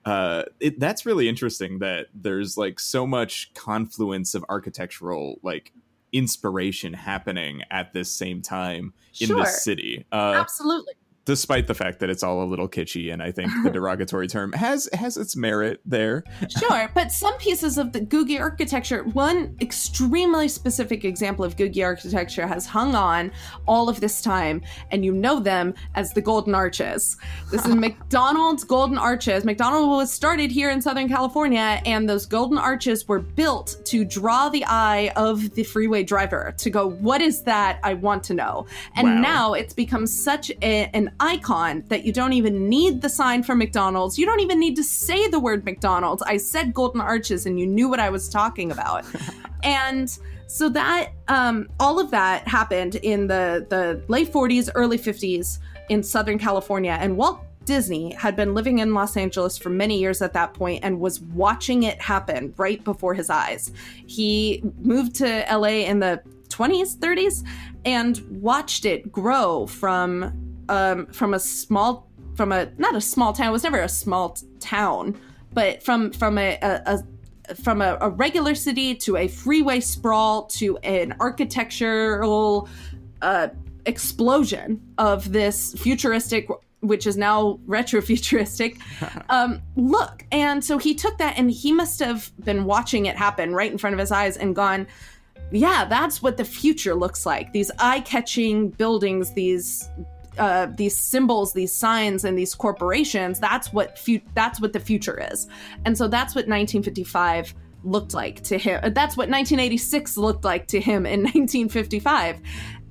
[0.05, 5.73] uh, it, that's really interesting that there's like so much confluence of architectural like
[6.13, 9.41] inspiration happening at this same time in sure.
[9.41, 10.07] this city.
[10.13, 10.95] Uh, Absolutely
[11.29, 14.51] despite the fact that it's all a little kitschy and i think the derogatory term
[14.53, 16.25] has has its merit there.
[16.59, 22.47] Sure but some pieces of the googie architecture one extremely specific example of googie architecture
[22.47, 23.31] has hung on
[23.67, 27.19] all of this time and you know them as the golden arches.
[27.51, 29.45] This is mcdonald's golden arches.
[29.45, 34.49] Mcdonald's was started here in southern california and those golden arches were built to draw
[34.49, 37.81] the eye of the freeway driver to go what is that?
[37.83, 38.67] I want to know.
[38.95, 39.21] And wow.
[39.21, 43.55] now it's become such a, an icon that you don't even need the sign for
[43.55, 44.19] McDonald's.
[44.19, 46.23] You don't even need to say the word McDonald's.
[46.23, 49.05] I said Golden Arches and you knew what I was talking about.
[49.63, 55.59] and so that um, all of that happened in the the late 40s, early 50s
[55.89, 60.23] in Southern California, and Walt Disney had been living in Los Angeles for many years
[60.23, 63.71] at that point and was watching it happen right before his eyes.
[64.07, 67.47] He moved to LA in the 20s, 30s,
[67.85, 73.49] and watched it grow from um, from a small from a not a small town.
[73.49, 75.19] It was never a small t- town,
[75.53, 80.45] but from from a, a, a from a, a, regular city to a freeway sprawl
[80.47, 82.69] to an architectural
[83.23, 83.49] uh,
[83.87, 86.49] explosion of this futuristic
[86.81, 88.79] which is now retrofuturistic
[89.31, 93.55] um, look and so he took that and he must have been watching it happen
[93.55, 94.87] right in front of his eyes and gone
[95.51, 99.89] yeah that's what the future looks like these eye-catching buildings these
[100.39, 103.39] uh, these symbols, these signs, and these corporations.
[103.39, 105.47] That's what fu- that's what the future is,
[105.85, 108.81] and so that's what 1955 looked like to him.
[108.83, 112.41] That's what 1986 looked like to him in 1955,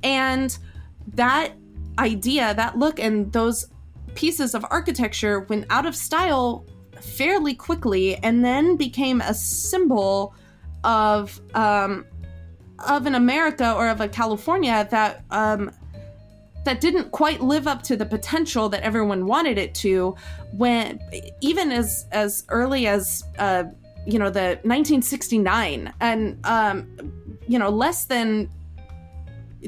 [0.04, 0.58] and
[1.14, 1.54] that
[2.00, 3.68] idea, that look, and those
[4.16, 6.66] pieces of architecture went out of style
[7.02, 10.34] fairly quickly, and then became a symbol
[10.84, 12.06] of um,
[12.86, 15.72] of an America or of a California that um,
[16.68, 20.14] that didn't quite live up to the potential that everyone wanted it to
[20.52, 21.00] when
[21.40, 23.64] even as as early as uh,
[24.06, 26.86] you know the 1969 and um,
[27.48, 28.50] you know less than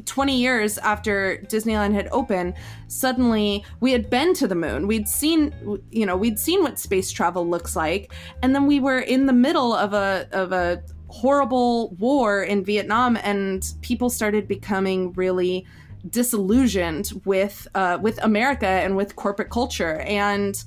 [0.06, 2.54] 20 years after Disneyland had opened,
[2.88, 4.86] suddenly we had been to the moon.
[4.86, 9.00] We'd seen, you know, we'd seen what space travel looks like, and then we were
[9.00, 15.14] in the middle of a of a horrible war in Vietnam, and people started becoming
[15.14, 15.66] really
[16.10, 20.64] disillusioned with uh, with America and with corporate culture and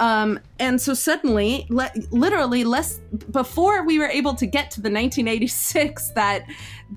[0.00, 4.90] um, and so suddenly le- literally less before we were able to get to the
[4.90, 6.44] 1986 that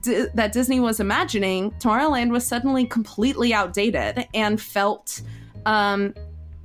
[0.02, 5.22] D- that Disney was imagining Tomorrowland was suddenly completely outdated and felt
[5.66, 6.14] um,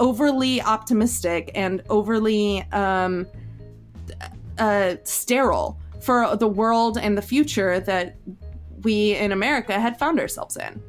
[0.01, 3.27] overly optimistic and overly um,
[4.59, 8.17] uh, sterile for the world and the future that
[8.83, 10.83] we in America had found ourselves in.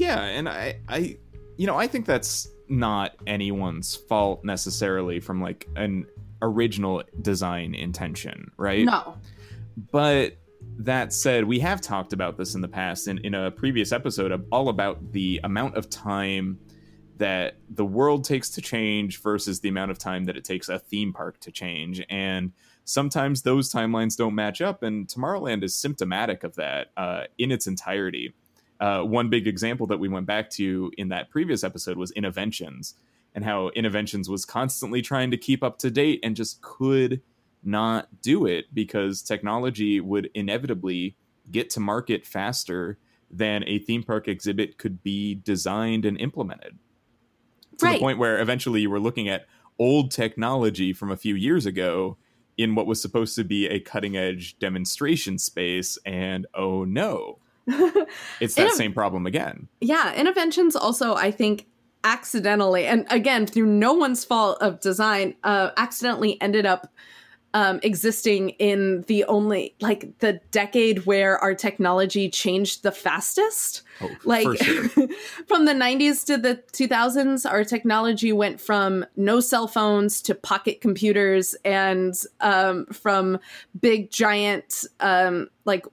[0.00, 1.18] Yeah, and I, I,
[1.58, 6.06] you know, I think that's not anyone's fault necessarily from like an
[6.40, 8.86] original design intention, right?
[8.86, 9.18] No.
[9.92, 10.38] But
[10.78, 14.32] that said, we have talked about this in the past in, in a previous episode
[14.32, 16.58] of all about the amount of time
[17.18, 20.78] that the world takes to change versus the amount of time that it takes a
[20.78, 22.02] theme park to change.
[22.08, 22.52] And
[22.86, 27.66] sometimes those timelines don't match up, and Tomorrowland is symptomatic of that uh, in its
[27.66, 28.34] entirety
[28.80, 32.94] uh, one big example that we went back to in that previous episode was Innoventions
[33.34, 37.20] and how Innoventions was constantly trying to keep up to date and just could
[37.62, 41.16] not do it because technology would inevitably
[41.50, 42.98] get to market faster
[43.30, 46.78] than a theme park exhibit could be designed and implemented.
[47.78, 47.92] To right.
[47.94, 49.46] the point where eventually you were looking at
[49.78, 52.16] old technology from a few years ago
[52.58, 57.38] in what was supposed to be a cutting edge demonstration space, and oh no,
[58.40, 59.68] it's that same problem again.
[59.80, 61.66] Yeah, Innoventions also, I think,
[62.04, 66.92] accidentally, and again, through no one's fault of design, uh, accidentally ended up
[67.52, 73.82] um, existing in the only like the decade where our technology changed the fastest.
[74.00, 74.88] Oh, like sure.
[75.48, 80.80] from the 90s to the 2000s, our technology went from no cell phones to pocket
[80.80, 83.38] computers, and um, from
[83.80, 85.86] big giant um, like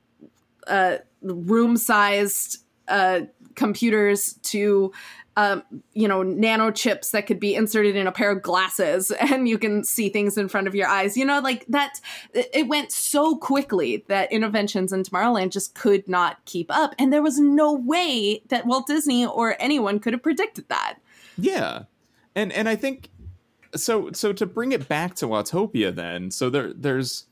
[0.68, 0.98] uh,
[1.34, 3.22] room sized uh,
[3.56, 4.92] computers to
[5.36, 5.62] um,
[5.94, 9.58] you know nano chips that could be inserted in a pair of glasses and you
[9.58, 11.16] can see things in front of your eyes.
[11.16, 12.00] You know like that
[12.34, 17.22] it went so quickly that Innoventions in tomorrowland just could not keep up and there
[17.22, 20.98] was no way that walt disney or anyone could have predicted that.
[21.38, 21.84] Yeah.
[22.36, 23.10] And and i think
[23.76, 27.26] so so to bring it back to Autopia then so there there's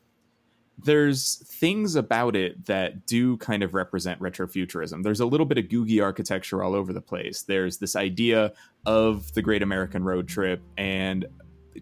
[0.78, 5.04] there's things about it that do kind of represent retrofuturism.
[5.04, 7.44] There's a little bit of googie architecture all over the place.
[7.44, 8.54] There's this idea
[8.86, 11.26] of the Great American Road Trip, and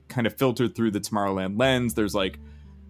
[0.08, 1.94] kind of filtered through the Tomorrowland lens.
[1.94, 2.40] There's like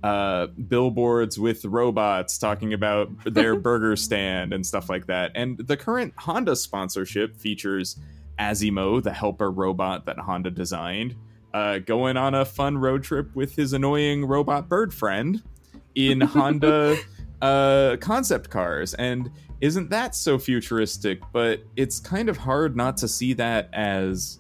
[0.03, 5.31] uh, billboards with robots talking about their burger stand and stuff like that.
[5.35, 7.97] And the current Honda sponsorship features
[8.39, 11.15] ASIMO, the helper robot that Honda designed,
[11.53, 15.41] uh, going on a fun road trip with his annoying robot bird friend
[15.95, 16.97] in Honda
[17.41, 18.93] uh, concept cars.
[18.93, 21.21] And isn't that so futuristic?
[21.31, 24.39] But it's kind of hard not to see that as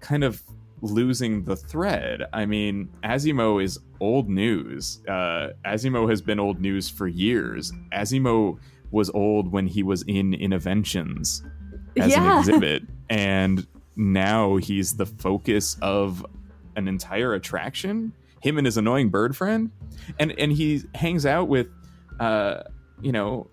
[0.00, 0.42] kind of
[0.82, 2.24] losing the thread.
[2.32, 5.02] I mean, ASIMO is old news.
[5.08, 7.72] Uh, ASIMO has been old news for years.
[7.92, 8.58] ASIMO
[8.90, 11.42] was old when he was in Innoventions
[11.98, 12.32] as yeah.
[12.32, 16.24] an exhibit, and now he's the focus of
[16.76, 19.70] an entire attraction him and his annoying bird friend,
[20.18, 21.68] and and he hangs out with,
[22.20, 22.62] uh,
[23.00, 23.48] you know,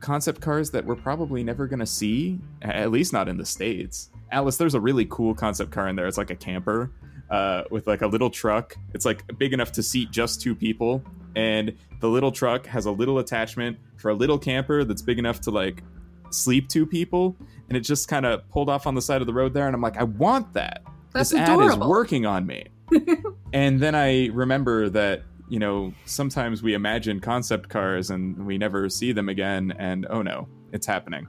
[0.00, 4.10] concept cars that we're probably never gonna see, at least not in the states.
[4.30, 6.06] Alice, there's a really cool concept car in there.
[6.06, 6.90] It's like a camper
[7.30, 8.76] uh, with like a little truck.
[8.94, 11.02] It's like big enough to seat just two people,
[11.36, 15.40] and the little truck has a little attachment for a little camper that's big enough
[15.42, 15.82] to like
[16.30, 17.36] sleep two people,
[17.68, 19.74] and it just kind of pulled off on the side of the road there, and
[19.74, 20.82] I'm like, I want that.
[21.12, 22.66] That's this ad is working on me.
[23.52, 28.88] and then I remember that you know sometimes we imagine concept cars and we never
[28.88, 31.26] see them again, and oh no, it's happening.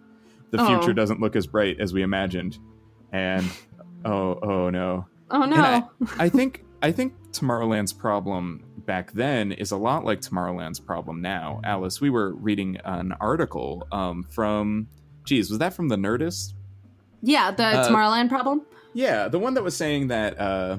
[0.52, 0.68] The Oh.
[0.68, 2.60] future doesn't look as bright as we imagined,
[3.12, 3.46] and
[4.06, 5.06] oh oh no.
[5.32, 5.56] Oh no.
[5.58, 5.84] I,
[6.20, 11.62] I think I think Tomorrowland's problem back then is a lot like Tomorrowland's problem now.
[11.64, 14.88] Alice, we were reading an article um, from,
[15.24, 16.54] geez, was that from the Nerdist?
[17.22, 18.64] yeah, the uh, Tomorrowland problem.
[18.94, 20.78] Yeah, the one that was saying that uh,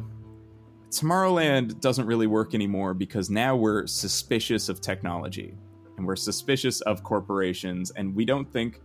[0.94, 5.56] Tomorrowland doesn't really work anymore because now we're suspicious of technology
[5.96, 8.80] and we're suspicious of corporations, and we don't think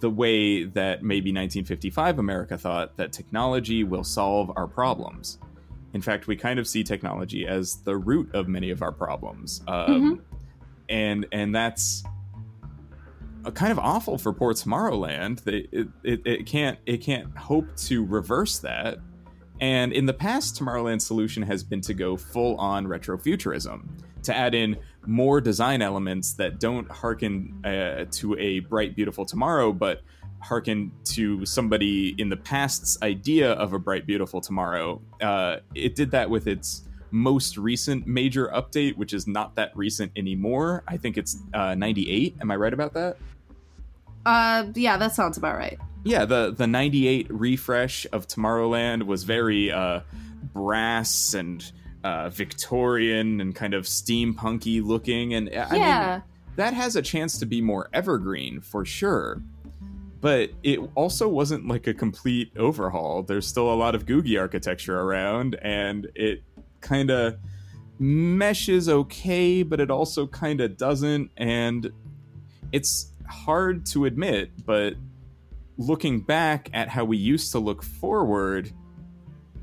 [0.00, 5.38] the way that maybe 1955 America thought that technology will solve our problems.
[5.94, 9.62] In fact, we kind of see technology as the root of many of our problems,
[9.68, 10.22] um,
[10.88, 12.02] and and that's
[13.54, 15.42] kind of awful for Port Tomorrowland.
[15.44, 18.98] They, it, it, it can't it can't hope to reverse that.
[19.62, 23.86] And in the past, Tomorrowland's solution has been to go full on retrofuturism,
[24.24, 29.72] to add in more design elements that don't hearken uh, to a bright, beautiful tomorrow,
[29.72, 30.02] but
[30.40, 35.00] hearken to somebody in the past's idea of a bright, beautiful tomorrow.
[35.20, 36.82] Uh, it did that with its
[37.12, 40.82] most recent major update, which is not that recent anymore.
[40.88, 42.34] I think it's uh, 98.
[42.40, 43.16] Am I right about that?
[44.26, 45.78] Uh, yeah, that sounds about right.
[46.04, 50.00] Yeah, the the 98 refresh of Tomorrowland was very uh
[50.52, 51.70] brass and
[52.02, 56.10] uh Victorian and kind of steampunky looking and I yeah.
[56.10, 56.22] mean
[56.56, 59.42] that has a chance to be more evergreen for sure.
[60.20, 63.24] But it also wasn't like a complete overhaul.
[63.24, 66.42] There's still a lot of Googie architecture around and it
[66.80, 67.38] kind of
[67.98, 71.90] meshes okay, but it also kind of doesn't and
[72.72, 74.94] it's hard to admit, but
[75.78, 78.70] looking back at how we used to look forward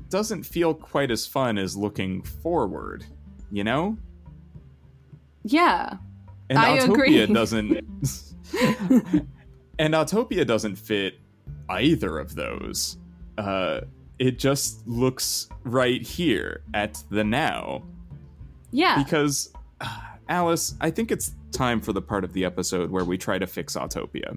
[0.08, 3.04] doesn't feel quite as fun as looking forward,
[3.50, 3.96] you know?
[5.44, 5.94] yeah.
[6.48, 7.26] And I Autopia agree.
[7.32, 7.68] doesn't
[9.78, 11.14] And Autopia doesn't fit
[11.68, 12.98] either of those.
[13.38, 13.82] Uh
[14.18, 17.82] it just looks right here at the now
[18.72, 19.02] Yeah.
[19.02, 19.96] because uh,
[20.28, 23.46] Alice, I think it's time for the part of the episode where we try to
[23.46, 24.36] fix Autopia.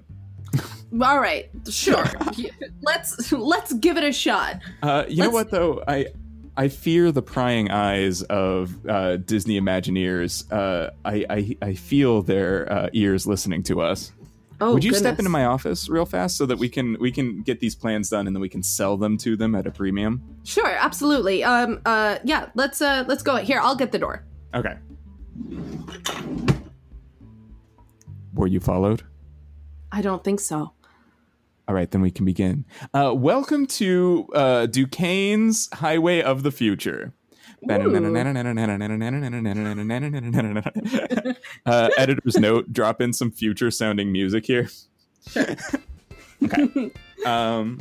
[1.02, 1.50] All right.
[1.68, 2.04] Sure.
[2.82, 4.60] let's let's give it a shot.
[4.82, 5.82] Uh, you know Let's- what though?
[5.86, 6.06] I
[6.56, 10.50] I fear the prying eyes of uh, Disney Imagineers.
[10.52, 14.12] Uh, I, I I feel their uh, ears listening to us.
[14.60, 17.42] Oh, Would you step into my office real fast so that we can we can
[17.42, 20.22] get these plans done and then we can sell them to them at a premium?
[20.44, 21.42] Sure, absolutely.
[21.42, 23.34] Um uh yeah, let's uh let's go.
[23.36, 24.24] Here, I'll get the door.
[24.54, 24.76] Okay.
[28.32, 29.02] Were you followed?
[29.94, 30.72] I don't think so.
[31.68, 32.64] All right, then we can begin.
[32.92, 37.12] Uh, welcome to uh, Duquesne's Highway of the Future.
[41.66, 44.68] uh, editor's note: drop in some future-sounding music here.
[46.42, 46.90] okay.
[47.24, 47.78] Um,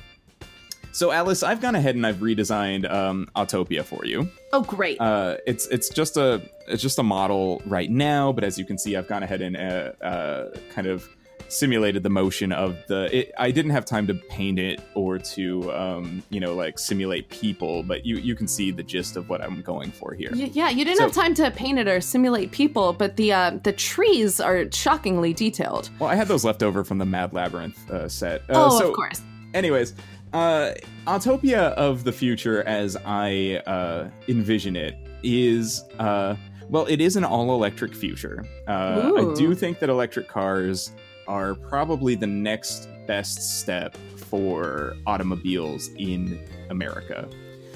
[0.91, 4.29] so, Alice, I've gone ahead and I've redesigned um, Autopia for you.
[4.53, 5.01] Oh, great.
[5.01, 8.77] Uh, it's it's just a it's just a model right now, but as you can
[8.77, 11.09] see, I've gone ahead and uh, uh, kind of
[11.53, 13.09] simulated the motion of the.
[13.15, 17.29] It, I didn't have time to paint it or to um, you know like simulate
[17.29, 20.29] people, but you you can see the gist of what I'm going for here.
[20.33, 23.31] Y- yeah, you didn't So- have time to paint it or simulate people, but the
[23.33, 25.89] uh, the trees are shockingly detailed.
[25.99, 28.41] Well, I had those left over from the Mad Labyrinth uh, set.
[28.49, 29.21] Uh, oh, so, of course.
[29.53, 29.93] anyways
[30.33, 30.71] uh
[31.05, 36.35] autopia of the future as i uh envision it is uh
[36.69, 40.91] well it is an all electric future uh i do think that electric cars
[41.27, 47.27] are probably the next best step for automobiles in america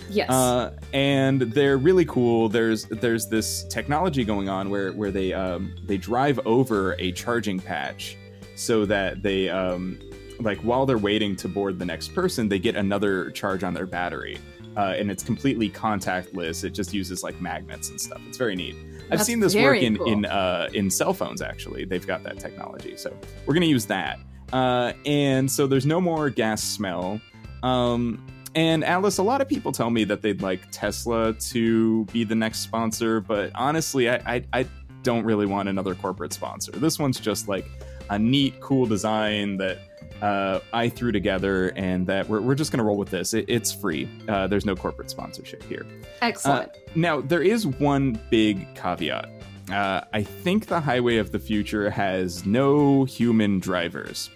[0.10, 0.30] Yes.
[0.30, 2.48] uh, and they're really cool.
[2.48, 7.60] There's there's this technology going on where where they um, they drive over a charging
[7.60, 8.16] patch,
[8.56, 10.00] so that they um,
[10.40, 13.86] like while they're waiting to board the next person, they get another charge on their
[13.86, 14.38] battery,
[14.78, 16.64] uh, and it's completely contactless.
[16.64, 18.22] It just uses like magnets and stuff.
[18.30, 18.76] It's very neat.
[19.12, 20.08] I've seen this work in cool.
[20.08, 21.42] in uh, in cell phones.
[21.42, 24.20] Actually, they've got that technology, so we're gonna use that.
[24.54, 27.20] Uh, and so there's no more gas smell.
[27.64, 32.24] Um, and Alice, a lot of people tell me that they'd like Tesla to be
[32.24, 34.68] the next sponsor, but honestly, I, I, I
[35.04, 36.72] don't really want another corporate sponsor.
[36.72, 37.70] This one's just like
[38.10, 42.80] a neat, cool design that uh, I threw together, and that we're, we're just going
[42.80, 43.34] to roll with this.
[43.34, 44.10] It, it's free.
[44.28, 45.86] Uh, there's no corporate sponsorship here.
[46.22, 46.72] Excellent.
[46.96, 49.30] Now, there is one big caveat.
[49.72, 54.30] Uh, I think the Highway of the Future has no human drivers.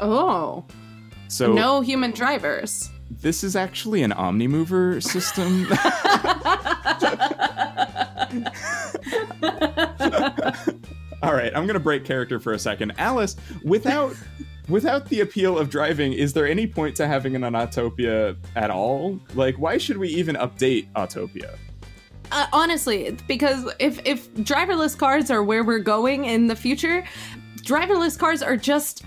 [0.00, 0.64] Oh,
[1.28, 2.90] So no human drivers.
[3.10, 5.66] this is actually an omnimover system.
[11.22, 12.92] All right, I'm gonna break character for a second.
[12.98, 14.14] Alice, without
[14.72, 19.20] without the appeal of driving, is there any point to having an Autopia at all?
[19.34, 21.56] Like, why should we even update Autopia?
[22.32, 27.04] Uh, honestly, because if if driverless cars are where we're going in the future,
[27.56, 29.04] driverless cars are just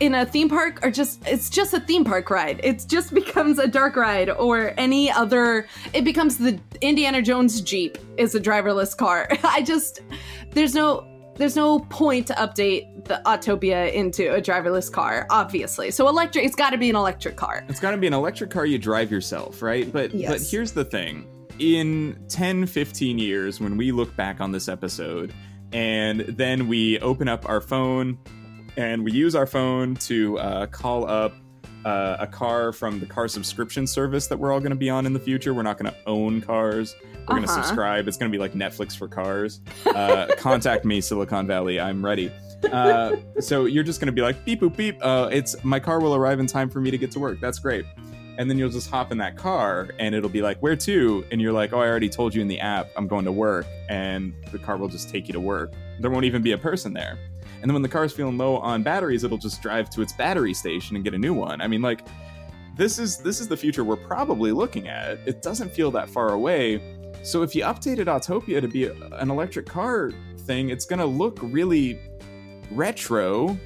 [0.00, 2.60] in a theme park or just it's just a theme park ride.
[2.64, 7.96] It just becomes a dark ride or any other it becomes the Indiana Jones Jeep
[8.16, 9.28] is a driverless car.
[9.44, 10.00] I just
[10.50, 11.06] there's no
[11.36, 15.90] there's no point to update the Autopia into a driverless car, obviously.
[15.90, 17.64] So electric it's got to be an electric car.
[17.68, 19.90] It's got to be an electric car you drive yourself, right?
[19.90, 21.26] But but here's the thing.
[21.58, 25.32] In 10, 15 years when we look back on this episode
[25.72, 28.18] and then we open up our phone
[28.76, 31.34] and we use our phone to uh, call up
[31.84, 35.06] uh, a car from the car subscription service that we're all going to be on
[35.06, 35.52] in the future.
[35.54, 36.94] We're not going to own cars.
[37.20, 37.62] We're going to Uh-huh.
[37.62, 38.08] subscribe.
[38.08, 39.60] It's going to be like Netflix for cars.
[39.86, 41.80] Uh, contact me, Silicon Valley.
[41.80, 42.30] I'm ready.
[42.70, 44.96] Uh, so you're just going to be like beep boop beep.
[45.02, 47.40] Uh, it's my car will arrive in time for me to get to work.
[47.40, 47.84] That's great.
[48.38, 51.40] And then you'll just hop in that car, and it'll be like, "Where to?" And
[51.40, 52.88] you're like, "Oh, I already told you in the app.
[52.96, 55.74] I'm going to work." And the car will just take you to work.
[56.00, 57.18] There won't even be a person there.
[57.62, 60.52] And then when the car's feeling low on batteries, it'll just drive to its battery
[60.52, 61.60] station and get a new one.
[61.60, 62.04] I mean, like,
[62.76, 65.18] this is this is the future we're probably looking at.
[65.26, 66.98] It doesn't feel that far away.
[67.22, 70.10] So if you updated Autopia to be a- an electric car
[70.40, 71.98] thing, it's gonna look really
[72.70, 73.56] retro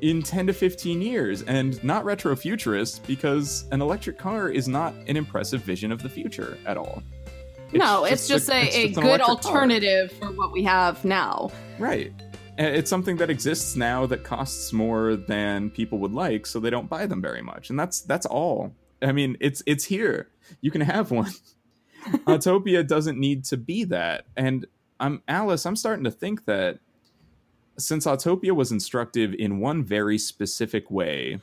[0.00, 4.94] in 10 to 15 years and not retro futurist because an electric car is not
[5.06, 7.02] an impressive vision of the future at all.
[7.72, 9.52] no, it's just, a, it's a just an good electric car.
[9.52, 11.50] alternative for what we have now.
[11.78, 12.12] Right.
[12.58, 16.90] It's something that exists now that costs more than people would like, so they don't
[16.90, 17.70] buy them very much.
[17.70, 18.74] And that's that's all.
[19.00, 20.28] I mean, it's it's here.
[20.60, 21.30] You can have one.
[22.26, 24.26] Autopia doesn't need to be that.
[24.36, 24.66] And
[24.98, 26.80] I'm Alice, I'm starting to think that
[27.78, 31.38] since Autopia was instructive in one very specific way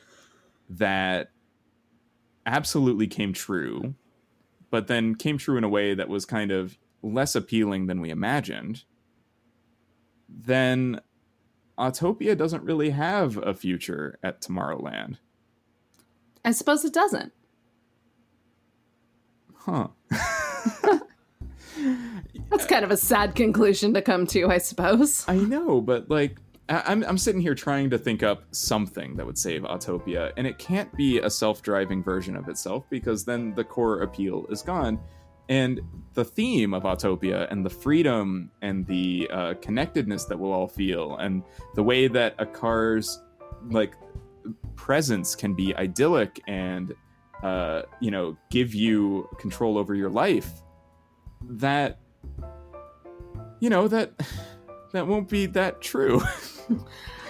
[0.70, 1.32] that
[2.46, 3.96] absolutely came true,
[4.70, 8.10] but then came true in a way that was kind of less appealing than we
[8.10, 8.84] imagined
[10.38, 11.00] then
[11.78, 15.18] Autopia doesn't really have a future at Tomorrowland.
[16.44, 17.32] I suppose it doesn't.
[19.56, 19.88] Huh.
[22.50, 25.26] That's kind of a sad conclusion to come to, I suppose.
[25.28, 26.38] I know, but like
[26.70, 30.46] I- I'm I'm sitting here trying to think up something that would save Autopia, and
[30.48, 35.00] it can't be a self-driving version of itself because then the core appeal is gone.
[35.50, 35.82] And
[36.14, 41.18] the theme of Autopia and the freedom and the uh, connectedness that we'll all feel,
[41.18, 41.44] and
[41.76, 43.22] the way that a car's
[43.70, 43.94] like
[44.76, 46.94] presence can be idyllic and
[47.44, 50.50] uh, you know give you control over your life,
[51.44, 52.00] that
[53.60, 54.12] you know that
[54.94, 56.22] that won't be that true.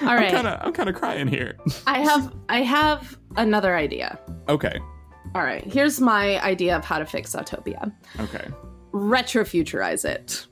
[0.02, 0.26] All right.
[0.26, 1.58] I'm kind of I'm kind of crying here.
[1.88, 4.20] I have I have another idea.
[4.48, 4.80] okay.
[5.36, 5.64] All right.
[5.66, 7.92] Here's my idea of how to fix Autopia.
[8.20, 8.48] Okay.
[8.94, 10.48] Retrofuturize it.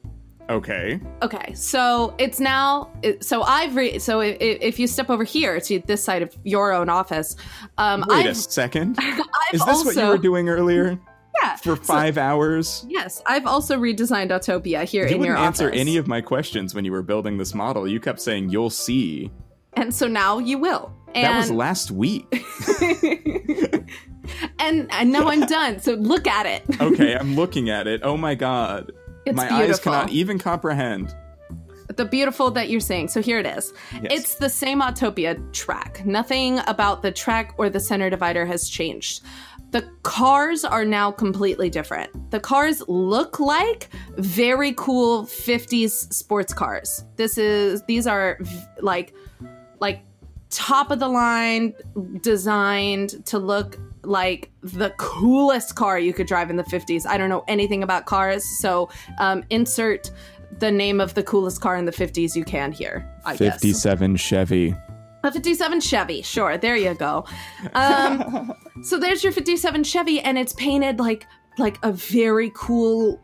[0.50, 1.00] Okay.
[1.22, 2.92] Okay, so it's now.
[3.22, 6.74] So I've re- so if, if you step over here to this side of your
[6.74, 7.38] own office,
[7.78, 8.98] um, Wait a I've, second.
[9.00, 9.20] I've
[9.54, 11.00] Is this also what you were doing earlier
[11.42, 12.86] yeah for so- five hours?
[12.90, 16.76] yes, I've also redesigned Autopia here You in your wouldn't answer any of my questions
[16.76, 17.88] when you were building this model.
[17.88, 19.32] You kept saying you'll see.
[19.74, 20.94] and so now you will.
[21.16, 22.26] And, That was last week.
[24.59, 25.80] and and now I'm done.
[25.80, 26.63] So look at it.
[26.82, 28.01] Okay, I'm looking at it.
[28.03, 28.91] Oh my god.
[29.26, 29.69] It's my beautiful.
[29.71, 31.15] eyes cannot even comprehend.
[31.95, 33.07] the beautiful that you're saying.
[33.09, 33.71] So here it is.
[33.93, 34.03] Yes.
[34.09, 36.05] It's the same Autopia track.
[36.05, 39.21] Nothing about the track or the center divider has changed.
[39.71, 42.32] The cars are now completely different.
[42.32, 47.03] The cars look like very cool 50s sports cars.
[47.15, 49.13] This is these are v- like
[49.80, 50.01] like
[50.49, 51.74] top of the line
[52.21, 57.06] designed to look like the coolest car you could drive in the 50s.
[57.08, 58.89] I don't know anything about cars, so
[59.20, 60.12] um, insert
[60.60, 63.10] the name of the coolest car in the 50s you can here.
[63.26, 63.62] I guess.
[63.62, 64.76] 57 Chevy.
[65.24, 66.22] A 57 Chevy.
[66.22, 67.26] Sure, there you go.
[67.74, 71.28] Um, so there's your 57 Chevy, and it's painted like
[71.58, 73.22] like a very cool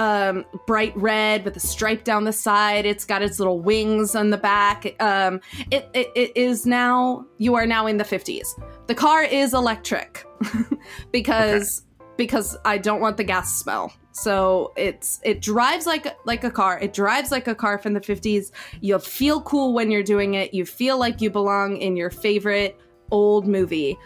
[0.00, 4.30] um bright red with a stripe down the side it's got its little wings on
[4.30, 5.40] the back um
[5.70, 8.46] it, it, it is now you are now in the 50s
[8.86, 10.24] the car is electric
[11.12, 11.84] because
[12.20, 13.94] because I don't want the gas smell.
[14.12, 16.78] So it's it drives like like a car.
[16.78, 18.50] It drives like a car from the 50s.
[18.82, 20.52] You'll feel cool when you're doing it.
[20.52, 22.78] You feel like you belong in your favorite
[23.10, 23.96] old movie.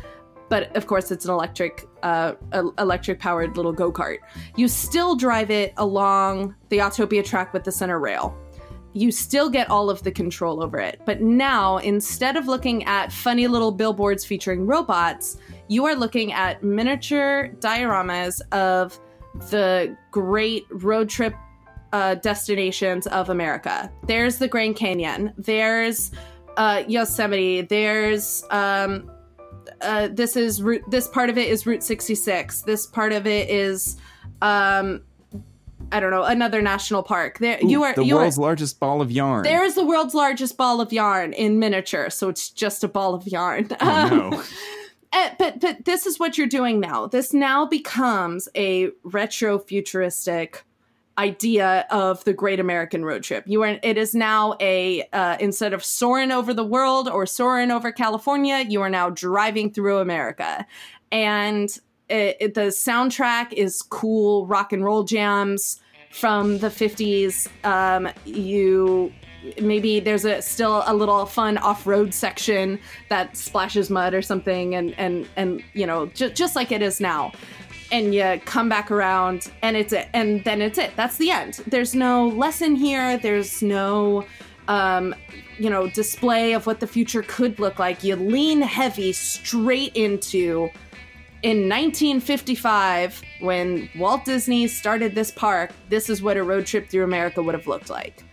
[0.48, 2.34] But of course, it's an electric, uh,
[2.78, 4.18] electric powered little go kart.
[4.56, 8.36] You still drive it along the Autopia track with the center rail
[8.94, 11.00] you still get all of the control over it.
[11.04, 15.36] But now, instead of looking at funny little billboards featuring robots,
[15.68, 18.98] you are looking at miniature dioramas of
[19.50, 21.34] the great road trip
[21.92, 23.90] uh, destinations of America.
[24.06, 25.32] There's the Grand Canyon.
[25.36, 26.12] There's
[26.56, 27.62] uh, Yosemite.
[27.62, 29.10] There's um,
[29.80, 30.82] uh, this is route.
[30.90, 32.62] This part of it is Route 66.
[32.62, 33.96] This part of it is
[34.42, 35.02] um,
[35.92, 37.38] I don't know, another national park.
[37.38, 39.42] There Ooh, you are the you world's are, largest ball of yarn.
[39.42, 43.14] There is the world's largest ball of yarn in miniature, so it's just a ball
[43.14, 43.68] of yarn.
[43.80, 44.36] Oh, no.
[44.36, 44.44] Um,
[45.12, 47.06] eh, but but this is what you're doing now.
[47.06, 50.64] This now becomes a retro futuristic
[51.18, 53.44] idea of the Great American Road Trip.
[53.46, 57.70] You are it is now a uh, instead of soaring over the world or soaring
[57.70, 60.66] over California, you are now driving through America,
[61.12, 61.70] and
[62.08, 67.48] it, it, the soundtrack is cool rock and roll jams from the 50s.
[67.64, 69.12] Um, you
[69.60, 72.78] maybe there's a still a little fun off-road section
[73.10, 77.00] that splashes mud or something and and and you know ju- just like it is
[77.00, 77.30] now
[77.94, 81.60] and you come back around and it's it and then it's it that's the end
[81.68, 84.26] there's no lesson here there's no
[84.66, 85.14] um
[85.58, 90.68] you know display of what the future could look like you lean heavy straight into
[91.44, 97.04] in 1955, when Walt Disney started this park, this is what a road trip through
[97.04, 98.24] America would have looked like.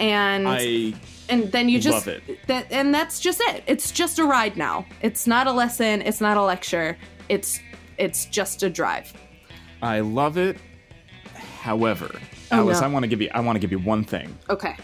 [0.00, 0.94] And I
[1.28, 2.46] and then you just love it.
[2.48, 3.62] that and that's just it.
[3.68, 4.84] It's just a ride now.
[5.00, 6.98] It's not a lesson, it's not a lecture.
[7.28, 7.60] It's
[7.98, 9.12] it's just a drive.
[9.82, 10.56] I love it.
[11.60, 12.10] However,
[12.50, 12.86] Oh, Alice, no.
[12.86, 14.36] I want to give you I want to give you one thing.
[14.48, 14.76] Okay.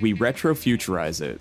[0.00, 1.40] We retrofuturize it.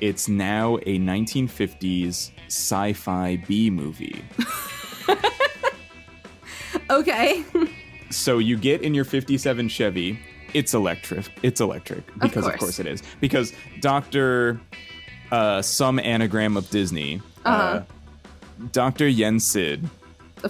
[0.00, 4.24] It's now a 1950s sci-fi B movie.
[6.90, 7.44] Okay.
[8.10, 10.18] so you get in your 57 Chevy,
[10.54, 11.26] it's electric.
[11.42, 12.60] It's electric because of course.
[12.60, 13.02] course, it is.
[13.20, 14.60] Because Dr.
[15.32, 17.82] Uh, some anagram of Disney, uh Uh-huh.
[18.72, 19.06] Dr.
[19.06, 19.88] Yensid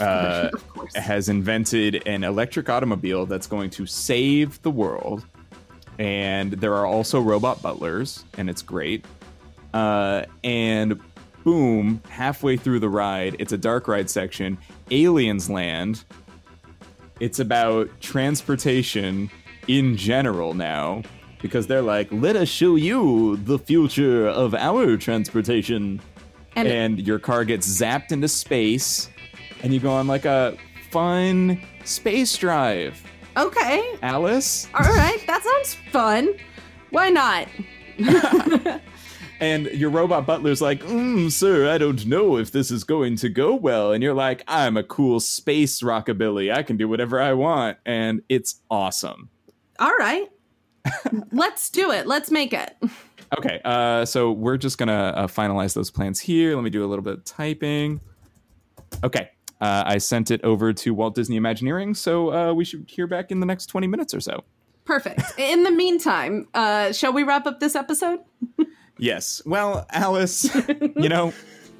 [0.01, 0.51] Uh,
[0.97, 5.25] has invented an electric automobile that's going to save the world.
[5.99, 9.07] And there are also robot butlers, and it's great.
[9.73, 11.01] Uh, and
[11.45, 14.59] boom, halfway through the ride, it's a dark ride section.
[14.91, 16.05] Aliens land.
[17.21, 19.31] It's about transportation
[19.69, 21.03] in general now
[21.41, 26.01] because they're like, let us show you the future of our transportation
[26.57, 29.09] And- and your car gets zapped into space
[29.63, 30.57] and you go on like a
[30.91, 33.03] fun space drive.
[33.37, 33.97] Okay.
[34.03, 34.67] Alice?
[34.75, 35.23] All right.
[35.27, 36.35] That sounds fun.
[36.91, 37.49] Why not?
[39.39, 43.29] And your robot butler's like, mm, sir, I don't know if this is going to
[43.29, 43.93] go well.
[43.93, 46.51] And you're like, I'm a cool space rockabilly.
[46.51, 47.77] I can do whatever I want.
[47.85, 49.29] And it's awesome.
[49.79, 50.27] All right.
[51.33, 52.07] Let's do it.
[52.07, 52.75] Let's make it.
[53.39, 56.55] Okay, uh, so we're just gonna uh, finalize those plans here.
[56.55, 58.01] Let me do a little bit of typing.
[59.03, 63.07] Okay, uh, I sent it over to Walt Disney Imagineering, so uh, we should hear
[63.07, 64.45] back in the next 20 minutes or so.
[64.85, 65.21] Perfect.
[65.39, 68.21] In the meantime, uh, shall we wrap up this episode?
[68.99, 69.43] Yes.
[69.45, 70.49] Well, Alice,
[70.97, 71.33] you know,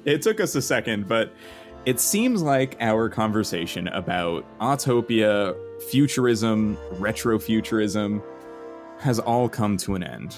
[0.05, 1.33] it took us a second, but
[1.85, 5.55] it seems like our conversation about Autopia,
[5.89, 8.21] futurism, retrofuturism
[8.99, 10.35] has all come to an end.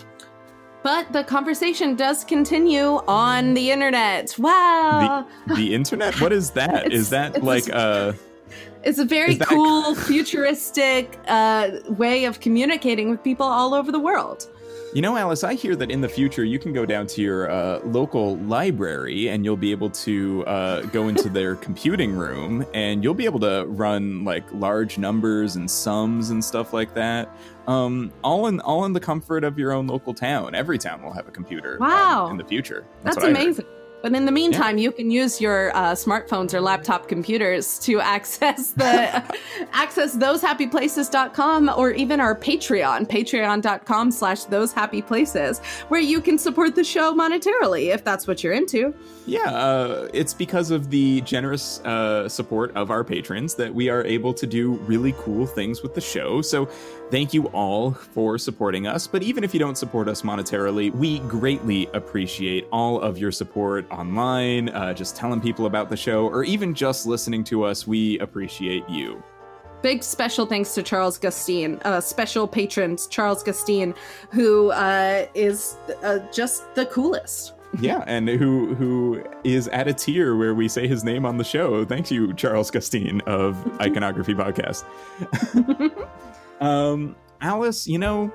[0.82, 4.36] But the conversation does continue on the internet.
[4.40, 5.28] Wow.
[5.48, 6.20] The, the internet?
[6.22, 6.92] What is that?
[7.00, 8.14] is that like a- uh
[8.84, 14.48] it's a very cool, futuristic uh, way of communicating with people all over the world.
[14.92, 17.52] You know, Alice, I hear that in the future you can go down to your
[17.52, 23.04] uh, local library and you'll be able to uh, go into their computing room and
[23.04, 27.30] you'll be able to run like large numbers and sums and stuff like that.
[27.68, 30.56] Um, all in all in the comfort of your own local town.
[30.56, 31.76] Every town will have a computer.
[31.76, 32.30] um, Wow.
[32.32, 32.84] in the future.
[33.04, 33.30] That's, heard.
[33.30, 33.66] amazing.
[34.02, 38.72] But in the meantime, you can use your uh, smartphones or laptop computers to access
[38.72, 39.24] the
[39.74, 47.14] access thosehappyplaces.com or even our Patreon, patreon.com slash thosehappyplaces, where you can support the show
[47.14, 48.93] monetarily if that's what you're into.
[49.26, 54.04] Yeah, uh, it's because of the generous uh, support of our patrons that we are
[54.04, 56.41] able to do really cool things with the show.
[56.41, 56.66] So,
[57.12, 59.08] thank you all for supporting us.
[59.08, 63.89] But even if you don't support us monetarily, we greatly appreciate all of your support
[63.92, 67.88] online, uh, just telling people about the show, or even just listening to us.
[67.88, 69.24] We appreciate you.
[69.82, 73.94] Big special thanks to Charles Gustine, uh, special patrons Charles Gustine,
[74.32, 77.54] who uh, is uh, just the coolest.
[77.80, 81.44] yeah, and who who is at a tier where we say his name on the
[81.44, 81.86] show.
[81.86, 84.84] Thank you, Charles Gustine of Iconography Podcast.
[86.62, 88.34] um, Alice, you know,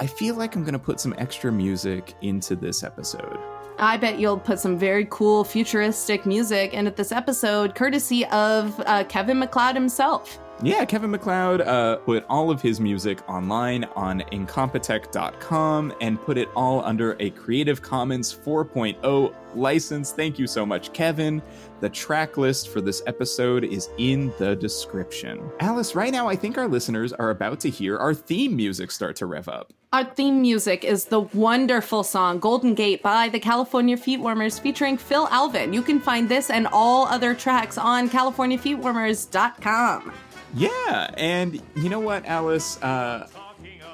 [0.00, 3.38] I feel like I'm gonna put some extra music into this episode.
[3.78, 9.04] I bet you'll put some very cool futuristic music into this episode, courtesy of uh,
[9.04, 10.38] Kevin MacLeod himself.
[10.60, 16.48] Yeah, Kevin MacLeod uh, put all of his music online on incompetech.com and put it
[16.56, 20.10] all under a Creative Commons 4.0 license.
[20.10, 21.40] Thank you so much, Kevin.
[21.78, 25.48] The track list for this episode is in the description.
[25.60, 29.14] Alice, right now, I think our listeners are about to hear our theme music start
[29.16, 29.72] to rev up.
[29.90, 35.26] Our theme music is the wonderful song Golden Gate by the California Feetwarmers featuring Phil
[35.30, 35.72] Alvin.
[35.72, 40.12] You can find this and all other tracks on CaliforniaFeetwarmers.com.
[40.54, 42.76] Yeah, and you know what, Alice?
[42.82, 43.28] Uh,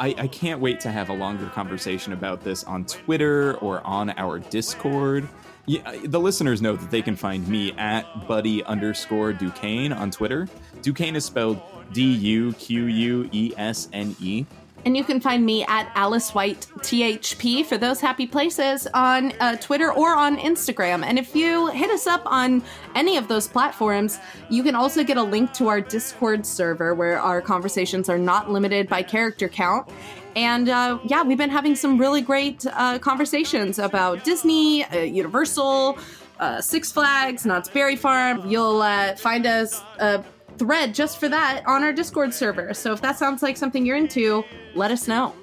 [0.01, 4.11] I, I can't wait to have a longer conversation about this on Twitter or on
[4.17, 5.29] our Discord.
[5.67, 10.49] Yeah, the listeners know that they can find me at buddy underscore Duquesne on Twitter.
[10.83, 14.45] Duquesne is spelled D U Q U E S N E.
[14.85, 19.57] And you can find me at Alice White THP for those happy places on uh,
[19.57, 21.05] Twitter or on Instagram.
[21.05, 22.63] And if you hit us up on
[22.95, 24.19] any of those platforms,
[24.51, 28.51] you can also get a link to our Discord server where our conversations are not
[28.51, 29.89] limited by character count.
[30.37, 35.99] And uh, yeah, we've been having some really great uh, conversations about Disney, uh, Universal,
[36.41, 38.49] uh, Six Flags, Knott's Berry Farm.
[38.49, 40.25] You'll uh, find us a
[40.59, 42.75] thread just for that on our Discord server.
[42.75, 44.45] So if that sounds like something you're into,
[44.75, 45.35] let us know.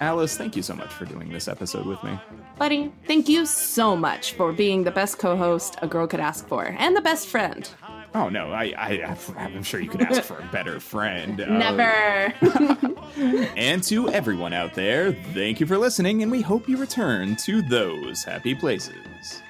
[0.00, 2.18] Alice, thank you so much for doing this episode with me.
[2.58, 6.46] Buddy, thank you so much for being the best co host a girl could ask
[6.46, 7.68] for and the best friend.
[8.14, 11.40] Oh no, I, I I'm sure you could ask for a better friend.
[11.40, 12.34] Uh, Never.
[13.56, 17.62] and to everyone out there, thank you for listening, and we hope you return to
[17.62, 19.42] those happy places.